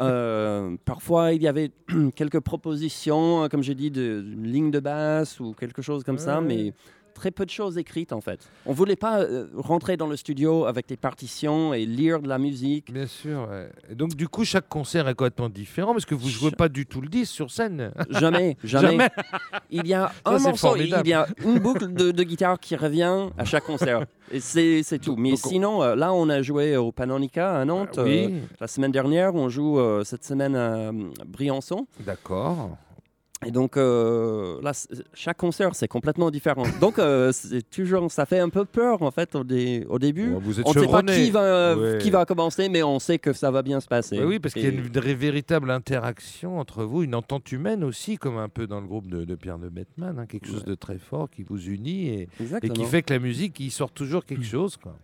[0.00, 1.70] Euh, parfois, il y avait
[2.14, 6.18] quelques propositions, euh, comme j'ai dit, de- d'une ligne de basse ou quelque chose comme
[6.18, 6.72] ça, mais
[7.14, 8.40] très peu de choses écrites en fait.
[8.66, 12.38] On voulait pas euh, rentrer dans le studio avec des partitions et lire de la
[12.38, 12.92] musique.
[12.92, 13.48] Bien sûr.
[13.50, 13.70] ouais.
[13.90, 16.68] Et donc, du coup, chaque concert est complètement différent parce que vous jouez Cha- pas
[16.68, 17.92] du tout le disque sur scène.
[18.10, 18.88] Jamais, jamais.
[18.98, 19.08] Jamais.
[19.70, 21.08] Il y a un c'est morceau, il formidable.
[21.08, 24.04] y a une boucle de, de guitare qui revient à chaque concert.
[24.32, 25.16] Et c'est c'est tout.
[25.16, 27.98] Mais Donc, on- sinon, euh, là, on a joué au Panonica à Nantes.
[27.98, 30.92] euh, oui, la semaine dernière, on joue euh, cette semaine à euh,
[31.26, 31.86] Briançon.
[32.00, 32.76] d'accord.
[33.46, 34.72] Et donc, euh, là,
[35.12, 36.64] chaque concert, c'est complètement différent.
[36.80, 40.30] Donc, euh, c'est toujours, ça fait un peu peur, en fait, au, dé- au début.
[40.30, 41.98] Bon, vous êtes on ne sait pas qui va, Ouais.
[41.98, 44.18] qui va commencer, mais on sait que ça va bien se passer.
[44.18, 48.16] Ouais, oui, parce qu'il y a une véritable interaction entre vous, une entente humaine aussi,
[48.16, 50.74] comme un peu dans le groupe de, de Pierre de Bettman, hein, quelque chose de
[50.74, 52.28] très fort qui vous unit et,
[52.72, 54.76] qui fait que la musique, il sort toujours quelque chose.
[54.76, 54.96] Quoi.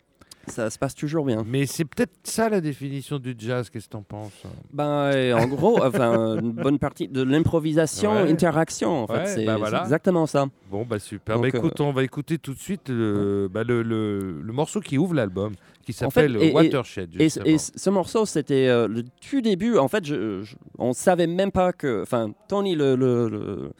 [0.46, 1.44] Ça se passe toujours bien.
[1.46, 4.48] Mais c'est peut-être ça la définition du jazz, qu'est-ce que t'en penses hein?
[4.72, 8.30] Ben, et en gros, enfin, une bonne partie de l'improvisation, Ouais.
[8.30, 9.12] interaction, en fait.
[9.12, 9.82] Ouais, c'est bah c'est voilà.
[9.82, 10.46] exactement ça.
[10.70, 11.36] Bon, bah super.
[11.36, 14.80] Donc, bah, écoute, on va écouter tout de suite le, bah, le, le- le morceau
[14.80, 15.52] qui ouvre l'album,
[15.84, 17.20] qui En fait, s'appelle et- et- Watershed.
[17.20, 17.28] Et,
[17.58, 19.76] ce morceau, c'était euh, le tout début.
[19.78, 22.02] En fait, je, je- on savait même pas que.
[22.02, 23.70] Enfin, Tony, le,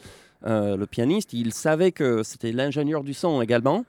[0.47, 3.85] euh, le pianiste, il savait que c'était l'ingénieur du son également.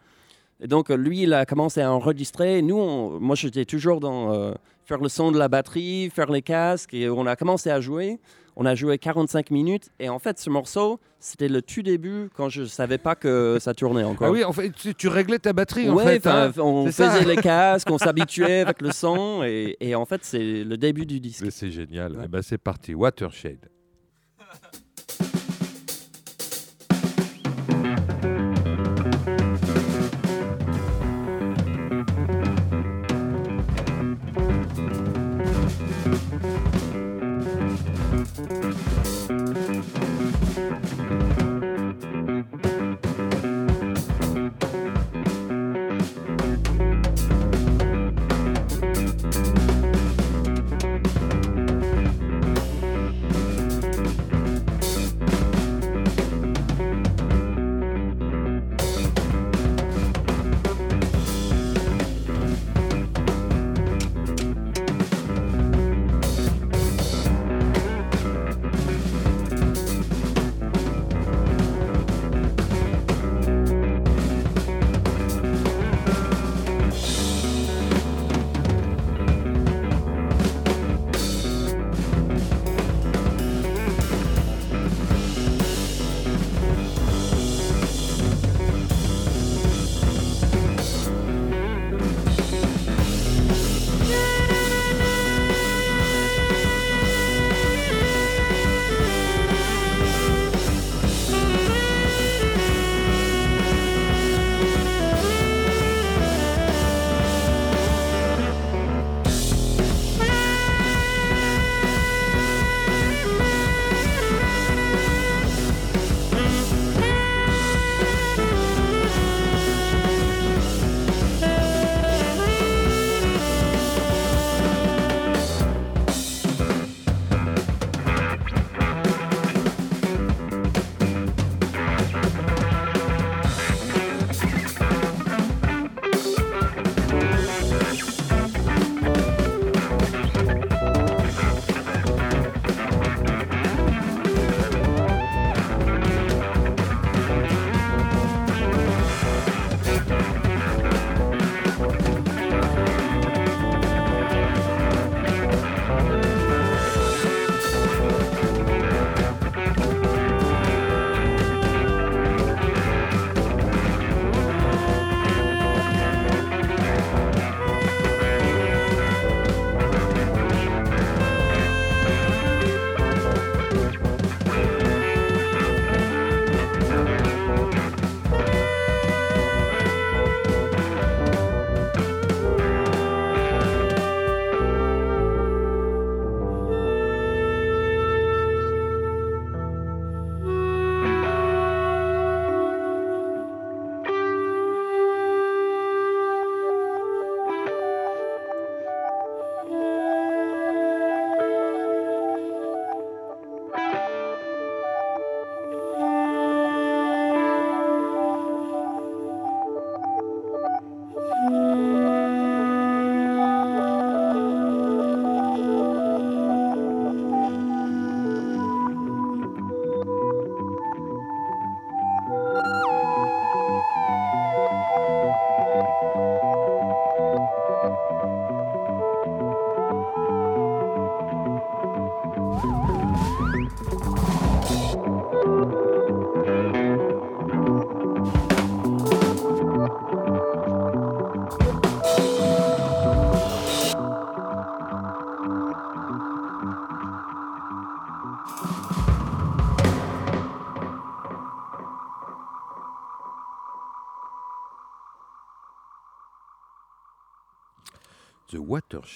[0.62, 2.62] Et donc, euh, lui, il a commencé à enregistrer.
[2.62, 4.54] Nous, on- moi, j'étais toujours dans euh,
[4.86, 6.94] faire le son de la batterie, faire les casques.
[6.94, 8.20] Et on a commencé à jouer.
[8.56, 9.90] On a joué 45 minutes.
[10.00, 13.74] Et en fait, ce morceau, c'était le tout début quand je savais pas que ça
[13.74, 14.28] tournait encore.
[14.28, 16.28] Ah oui, en fait, tu, tu réglais ta batterie en Ouais, fait.
[16.28, 16.62] enfin, hein.
[16.62, 17.10] on ça.
[17.10, 21.06] faisait les casques, on s'habituait avec le son, et, et en fait, c'est le début
[21.06, 21.50] du disque.
[21.50, 22.12] C'est génial.
[22.18, 22.24] Ouais.
[22.26, 23.58] Eh ben, c'est parti, Watershed.
[24.38, 24.81] Watershed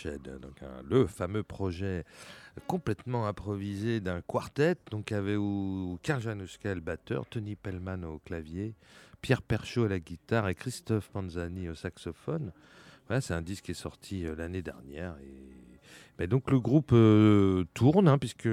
[0.03, 2.03] Watershed, donc le fameux projet
[2.67, 8.75] complètement improvisé d'un quartet, donc avait où Karl Januska le batteur, Tony Pellman au clavier,
[9.21, 12.51] Pierre Perchaud à la guitare et Christophe Panzani au saxophone.
[13.07, 15.15] Voilà, c'est un disque qui est sorti euh, l'année dernière.
[15.21, 15.31] Et...
[16.17, 18.49] Ben donc le groupe euh, tourne, hein, puisque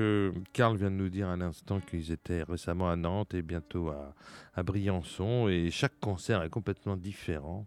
[0.53, 4.63] Karl vient de nous dire à l'instant qu'ils étaient récemment à Nantes et bientôt à
[4.63, 5.49] Briançon.
[5.49, 7.67] Et chaque concert est complètement différent.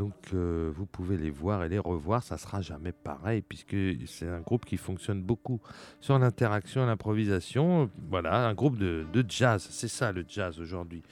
[0.00, 3.76] Donc euh, vous pouvez les voir et les revoir, ça sera jamais pareil puisque
[4.06, 5.60] c'est un groupe qui fonctionne beaucoup
[6.00, 7.90] sur l'interaction, l'improvisation.
[8.08, 11.02] Voilà, un groupe de, jazz, c'est ça le jazz aujourd'hui.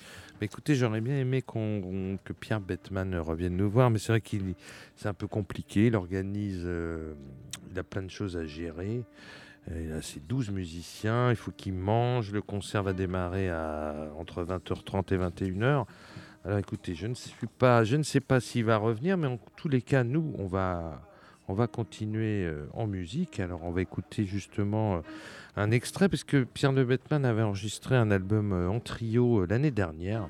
[0.41, 4.55] Mais écoutez, j'aurais bien aimé que Pierre Bettman revienne nous voir, mais c'est vrai qu'il
[4.97, 5.89] c'est un peu compliqué.
[5.89, 7.13] Il organise, euh,
[7.71, 9.05] il a plein de choses à gérer.
[9.71, 12.33] Il a ses 12 musiciens, il faut qu'il mange.
[12.33, 13.53] Le concert va démarrer
[14.19, 15.85] entre 20h30 et 21h.
[16.45, 19.39] Alors écoutez, je ne, suis pas, je ne sais pas s'il va revenir, mais en
[19.57, 21.03] tous les cas, nous, on va,
[21.49, 23.41] on va continuer euh, en musique.
[23.41, 25.01] Alors on va écouter justement euh,
[25.57, 29.73] un extrait, parce que Pierre de Bettman avait enregistré un album euh, en trio l'année
[29.73, 30.29] dernière.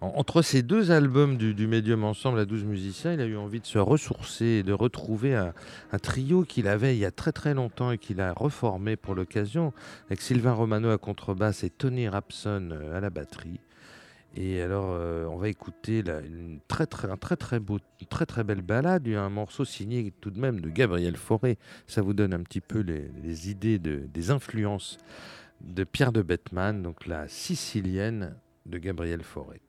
[0.00, 3.66] entre ces deux albums du, Médium Ensemble à 12 musiciens, il a eu envie de
[3.66, 5.52] se ressourcer et de retrouver un,
[5.92, 9.14] un trio qu'il avait il y a très très longtemps et qu'il a reformé pour
[9.14, 9.74] l'occasion,
[10.06, 13.60] avec Sylvain Romano à contrebasse et Tony Rapson à la batterie.
[14.36, 17.78] Et alors, euh, on va écouter une très, très, un très, très, beau,
[18.08, 21.58] très, très belle balade, un morceau signé tout de même de Gabriel Fauré.
[21.86, 24.98] Ça vous donne un petit peu les, idées de, des influences
[25.60, 29.60] de Pierre de Bettman, donc la sicilienne de Gabriel Fauré.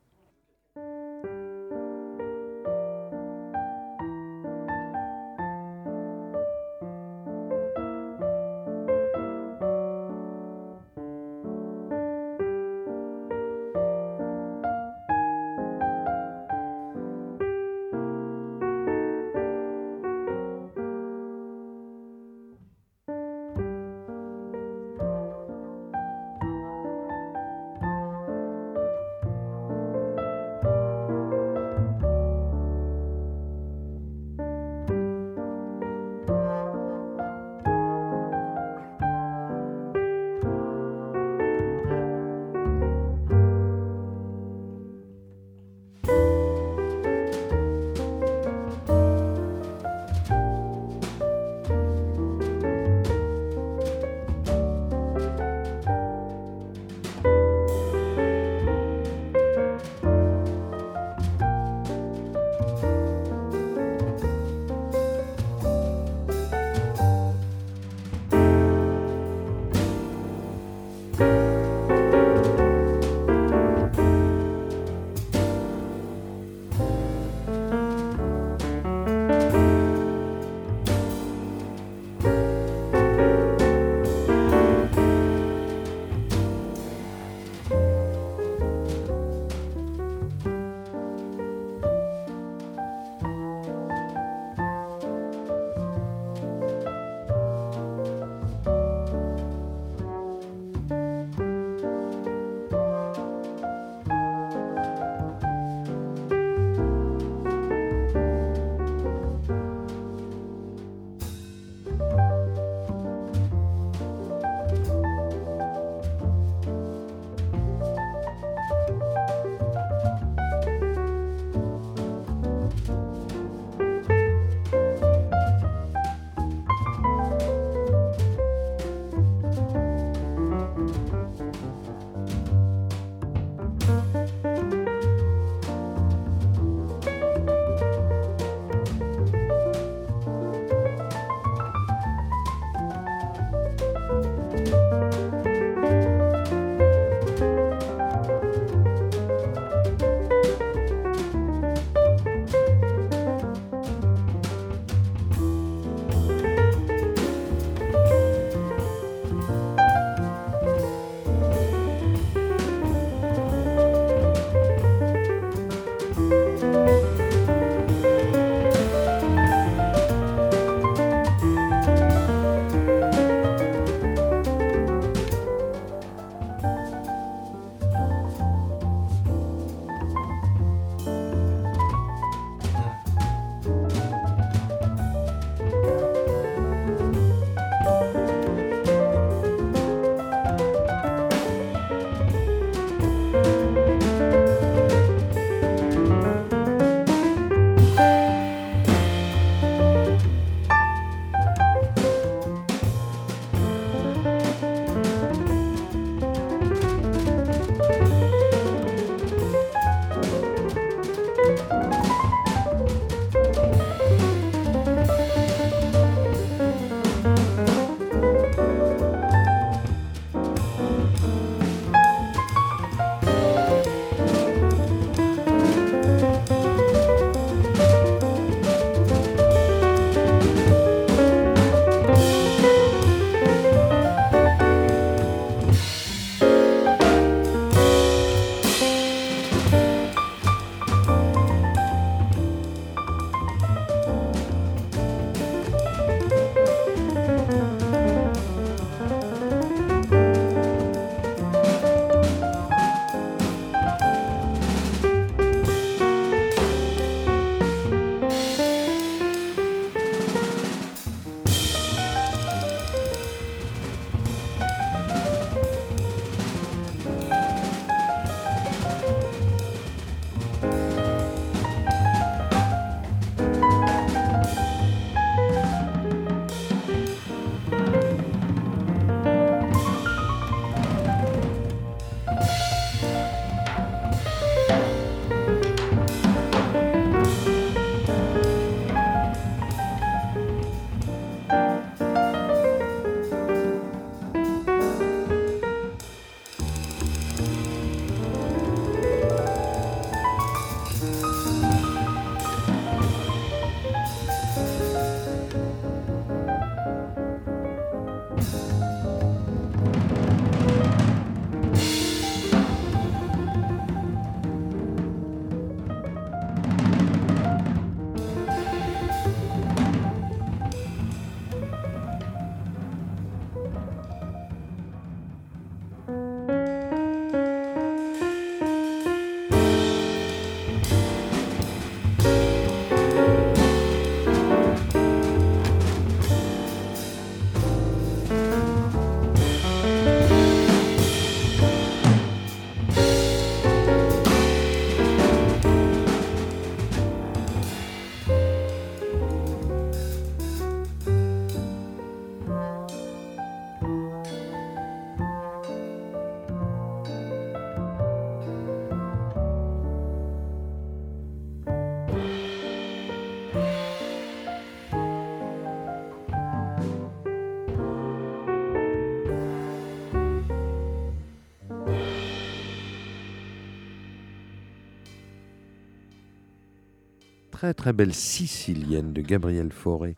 [377.62, 380.16] Très très belle Sicilienne de Gabriel Fauré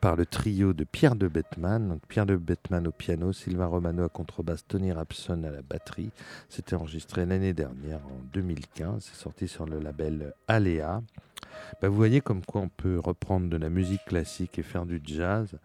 [0.00, 1.98] par le trio de Pierre de Bettman.
[2.08, 6.12] Pierre de Bettman au piano, Sylvain Romano à contrebasse, Tony Rapson à la batterie.
[6.48, 9.04] C'était enregistré l'année dernière, en 2015.
[9.04, 11.02] C'est sorti sur le label Aléa.
[11.82, 14.98] Bah, vous voyez comme quoi on peut reprendre de la musique classique et faire du
[15.04, 15.58] jazz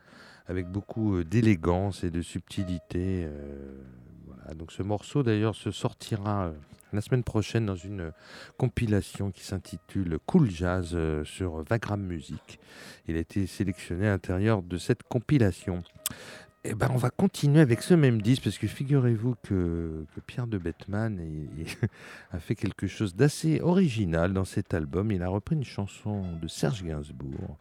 [0.48, 3.24] avec beaucoup euh, d'élégance et de subtilité.
[3.24, 3.82] euh.
[4.56, 6.52] Donc ce morceau d'ailleurs se sortira euh,
[6.94, 8.12] la semaine prochaine dans une euh,
[8.58, 12.60] compilation qui s'intitule Cool Jazz euh, sur Vagram Music.
[13.08, 15.84] Il a été sélectionné à l'intérieur de cette compilation.
[16.64, 20.58] Et ben, on va continuer avec ce même disque parce que figurez-vous que, Pierre de
[20.58, 21.20] Bettman
[22.32, 25.12] a fait quelque chose d'assez original dans cet album.
[25.12, 27.58] Il a repris une chanson de Serge Gainsbourg,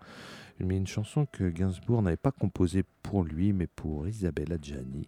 [0.58, 5.06] mais une chanson que Gainsbourg n'avait pas composée pour lui, mais pour Isabella Gianni.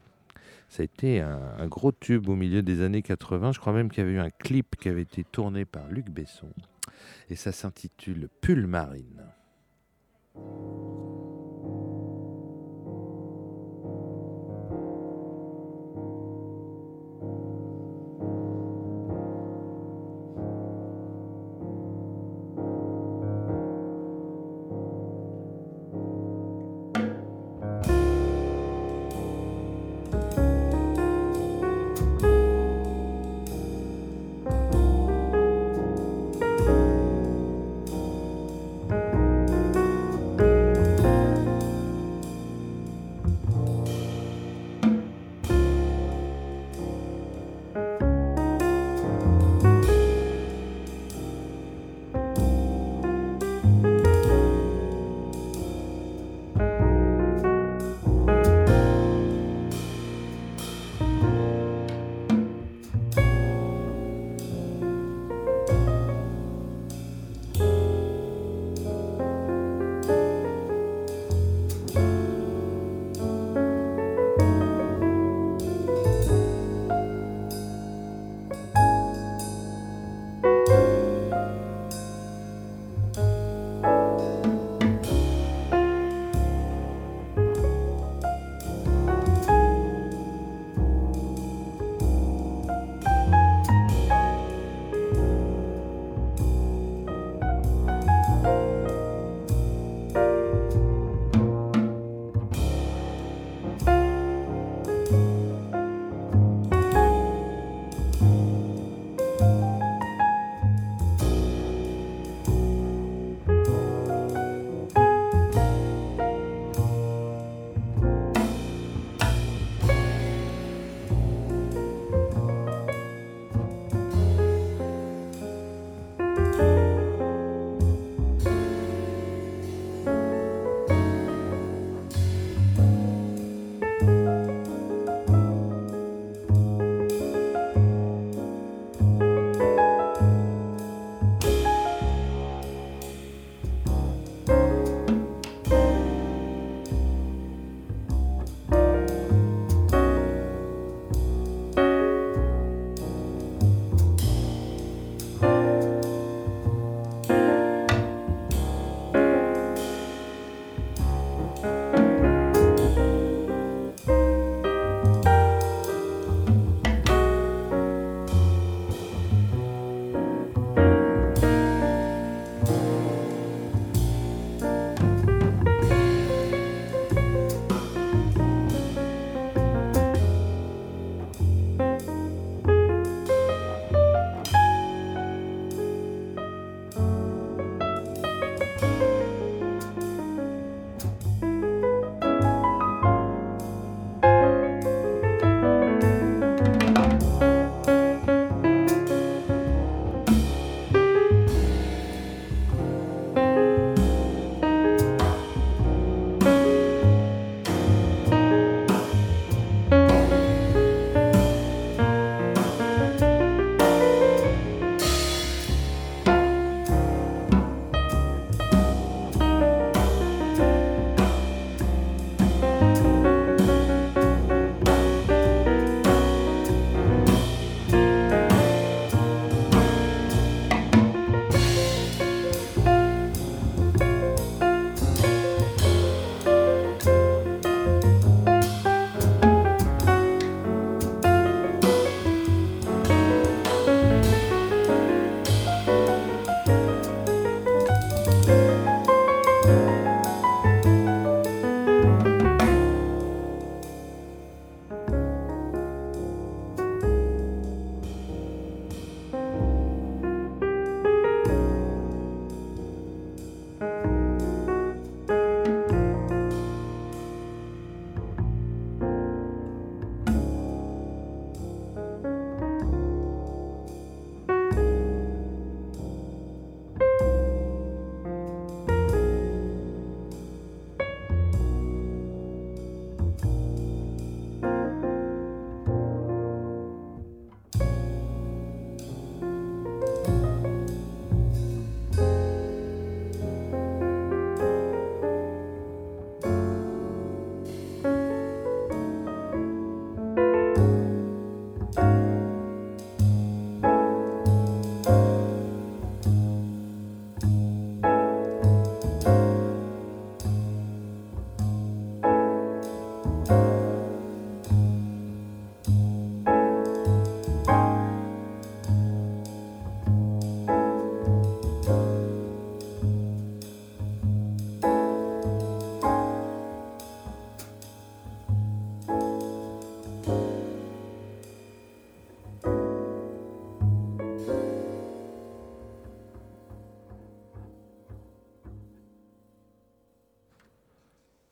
[0.69, 3.53] Ça a été un, gros tube au milieu des années 80.
[3.53, 6.11] Je crois même qu'il y avait eu un clip qui avait été tourné par Luc
[6.11, 6.53] Besson.
[7.31, 9.25] Et ça s'intitule Pull Marine.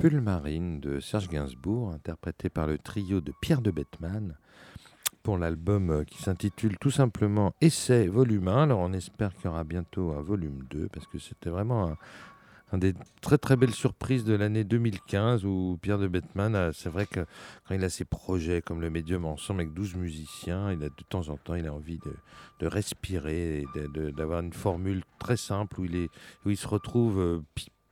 [0.09, 4.37] Pulmarine de Serge Gainsbourg, interprété par le trio de Pierre de Bettman
[5.25, 8.63] pour l'album euh, qui s'intitule tout simplement Essai volume 1.
[8.63, 11.97] Alors on espère qu'il y aura bientôt un volume 2 parce que c'était vraiment un,
[12.71, 17.07] un des très très belles surprises de l'année 2015 où Pierre de Bettman, c'est vrai
[17.07, 17.27] que
[17.67, 21.05] quand il a ses projets comme le Médium ensemble avec 12 musiciens, il a de
[21.09, 22.15] temps en temps il a envie de,
[22.61, 23.65] de respirer,
[24.17, 26.11] d'avoir une formule très simple où il, est,
[26.45, 27.43] où il se retrouve euh,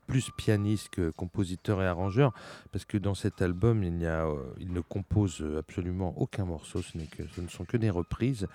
[0.07, 2.33] plus pianiste que compositeur et arrangeur,
[2.73, 6.99] parce que dans cet album, il, a, euh, il ne compose absolument aucun morceau, ce,
[6.99, 8.47] que, ce ne sont que des reprises.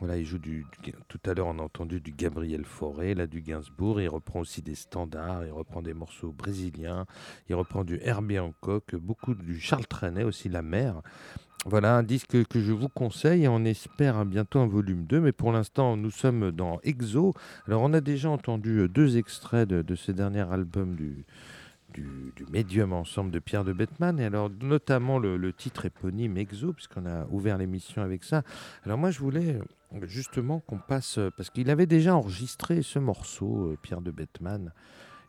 [0.00, 0.64] Voilà, il joue du,
[1.08, 4.62] tout à l'heure on a entendu du Gabriel Fauré, là du Gainsbourg, il reprend aussi
[4.62, 7.04] des standards, il reprend des morceaux brésiliens,
[7.48, 11.02] il reprend du Herbie Hancock, beaucoup du Charles Trenet aussi, La Mer.
[11.66, 15.50] Voilà un disque que je vous conseille on espère bientôt un volume 2, mais pour
[15.50, 17.34] l'instant nous sommes dans Exo.
[17.66, 21.24] Alors on a déjà entendu deux extraits de, ce dernier album du,
[21.92, 27.04] du, médium ensemble de Pierre de Bettman, et alors notamment le, titre éponyme Exo, puisqu'on
[27.04, 28.42] a ouvert l'émission avec ça.
[28.84, 29.58] Alors moi je voulais
[30.02, 34.72] justement qu'on passe, euh, parce qu'il avait déjà enregistré ce morceau, Pierre de Bettman,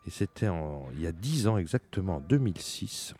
[0.06, 0.48] et c'était
[0.94, 3.14] il y a dix ans exactement, en 2006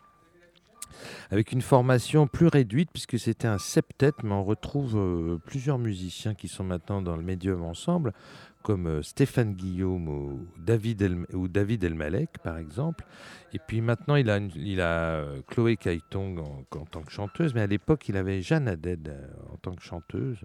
[1.29, 6.33] avec une formation plus réduite puisque c'était un septet, mais on retrouve euh, plusieurs musiciens
[6.33, 8.13] qui sont maintenant dans le médium ensemble
[8.61, 13.05] comme euh, Stéphane Guillaume ou David, Elmalek, par exemple.
[13.53, 17.61] Et puis maintenant, il a, il a euh, Chloé Kaitong en, tant que chanteuse, mais
[17.61, 20.39] à l'époque, il avait Jeanne Haddad euh, en tant que chanteuse.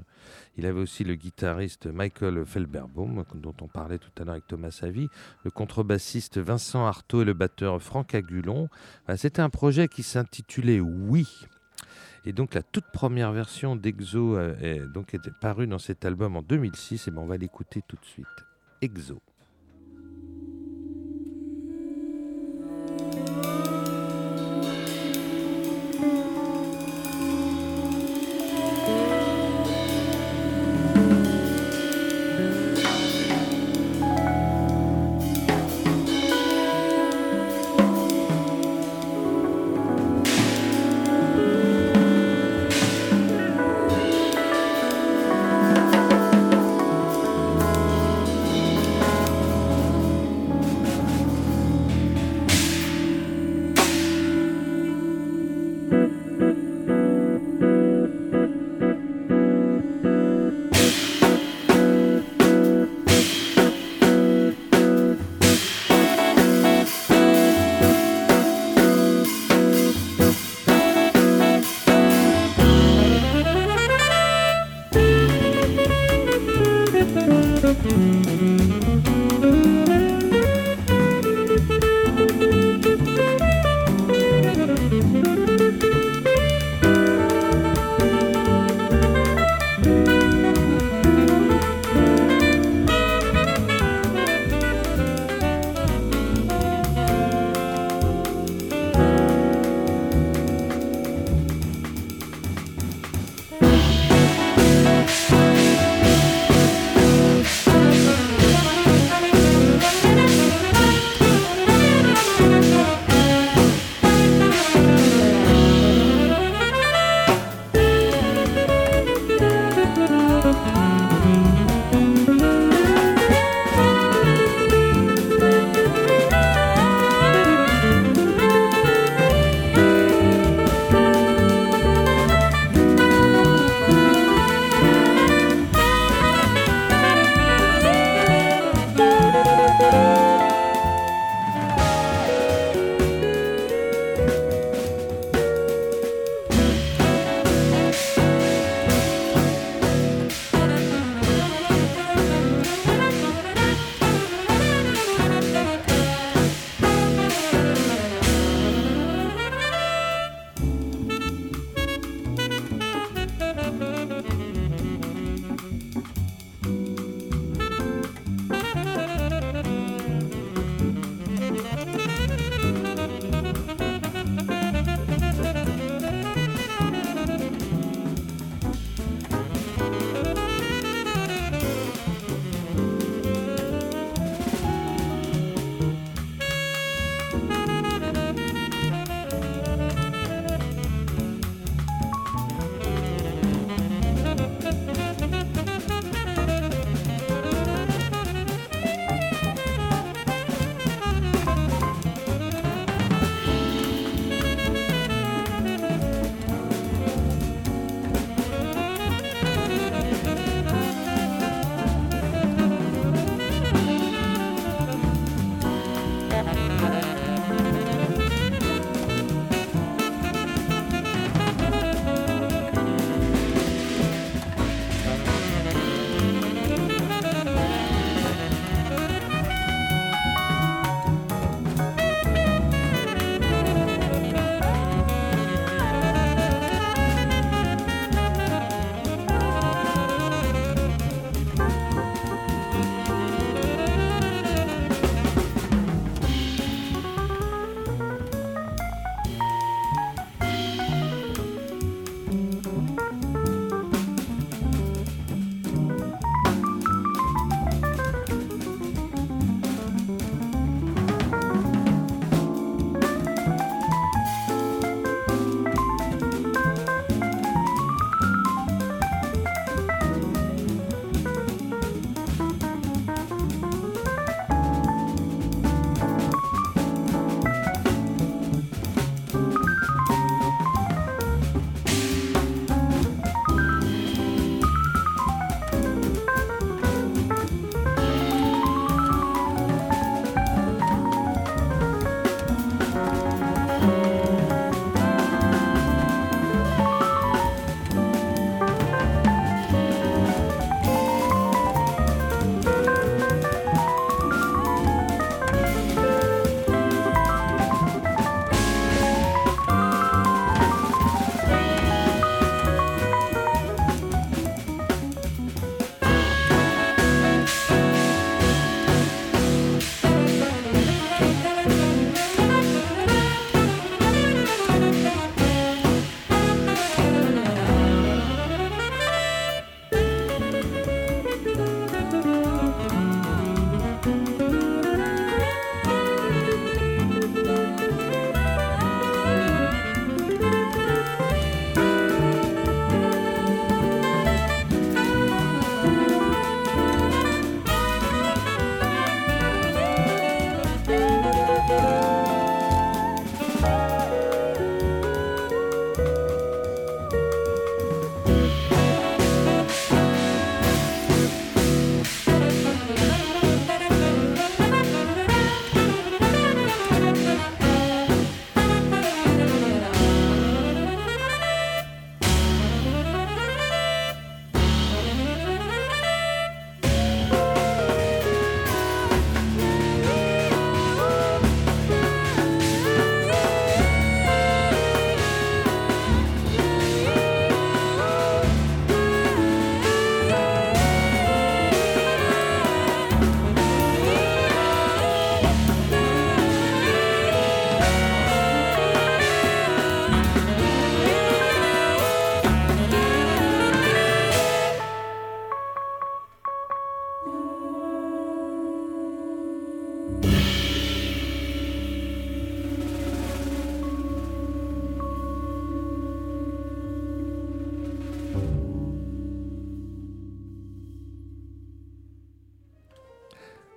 [0.56, 4.70] Il avait aussi le guitariste Michael Felberbaum, dont on parlait tout à l'heure avec Thomas
[4.70, 5.08] Savy,
[5.44, 8.68] le contrebassiste Vincent Artaud et le batteur Franck Agulon.
[9.16, 11.46] C'était un projet qui s'intitulait Oui.
[12.26, 16.42] Et donc la toute première version d'Exo euh, est, donc parue dans cet album en
[16.42, 17.06] 2006.
[17.06, 18.26] Et ben on va l'écouter tout de suite.
[18.82, 19.20] Exo.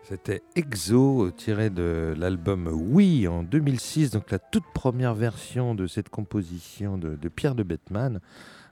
[0.09, 6.09] C'était Exo, tiré de l'album Oui en 2006, donc la toute première version de cette
[6.09, 8.19] composition de, Pierre de Bettman,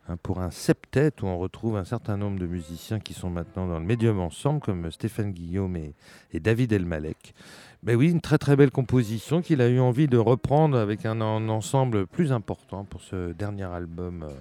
[0.09, 3.67] hein, pour un septet où on retrouve un certain nombre de musiciens qui sont maintenant
[3.67, 5.93] dans le médium ensemble, comme Stéphane Guillaume et,
[6.39, 7.35] David Elmalek.
[7.83, 11.21] Mais oui, une très très belle composition qu'il a eu envie de reprendre avec un,
[11.21, 14.23] ensemble plus important pour ce dernier album.
[14.23, 14.33] Euh,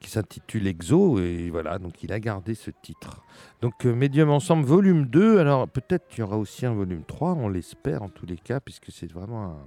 [0.00, 3.22] qui s'intitule Exo, et voilà, donc il a gardé ce titre.
[3.60, 7.32] Donc euh, Medium Ensemble volume 2, alors peut-être qu'il y aura aussi un volume 3,
[7.32, 9.58] on l'espère en tous les cas, puisque c'est vraiment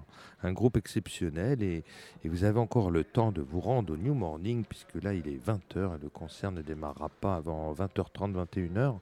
[0.44, 1.84] un, groupe exceptionnel, et,
[2.24, 5.28] et, vous avez encore le temps de vous rendre au New Morning, puisque là il
[5.28, 8.99] est 20h, et le concert ne démarrera pas avant 20h30, 21h.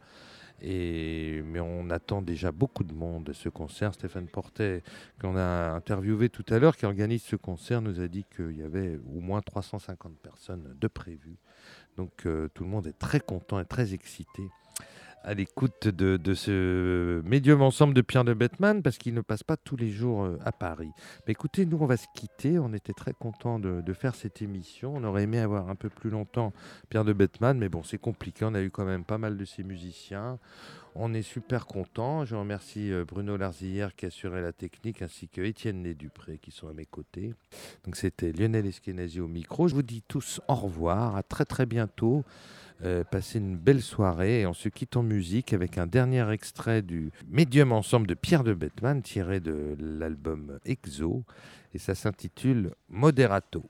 [0.62, 3.94] Et, mais on attend déjà beaucoup de monde à ce concert.
[3.94, 4.84] Stéphane Portet,
[5.22, 8.64] qu'on a interviewé tout à l'heure, qui organise ce concert, nous a dit qu'il y
[8.64, 11.38] avait au moins 350 personnes de prévues.
[11.98, 14.44] Donc euh, tout le monde est très content et très excité
[15.24, 19.58] à l'écoute de, ce médium ensemble de Pierre de Bettman parce qu'il ne passe pas
[19.58, 20.92] tous les jours euh, à Paris.
[21.28, 22.60] Mais écoutez, nous on va se quitter.
[22.60, 24.94] On était très contents de, faire cette émission.
[24.96, 26.54] On aurait aimé avoir un peu plus longtemps
[26.90, 28.46] Pierre de Bettman, mais bon, c'est compliqué.
[28.46, 30.40] On a eu quand même pas mal de ces musiciens.
[30.96, 32.26] On est super contents.
[32.26, 36.52] Je remercie euh, Bruno Larzillière qui a assuré la technique ainsi que Étienne Né-Dupré qui
[36.52, 37.34] sont à mes côtés.
[37.86, 39.68] Donc c'était Lionel Eskenazi au micro.
[39.68, 41.16] Je vous dis tous au revoir.
[41.16, 42.24] À très très bientôt.
[42.86, 46.82] Euh, passer une belle soirée et on se quitte en musique avec un dernier extrait
[46.82, 51.26] du médium ensemble de Pierre de Bettman tiré de l'album Exo
[51.74, 53.66] et ça s'intitule Moderato.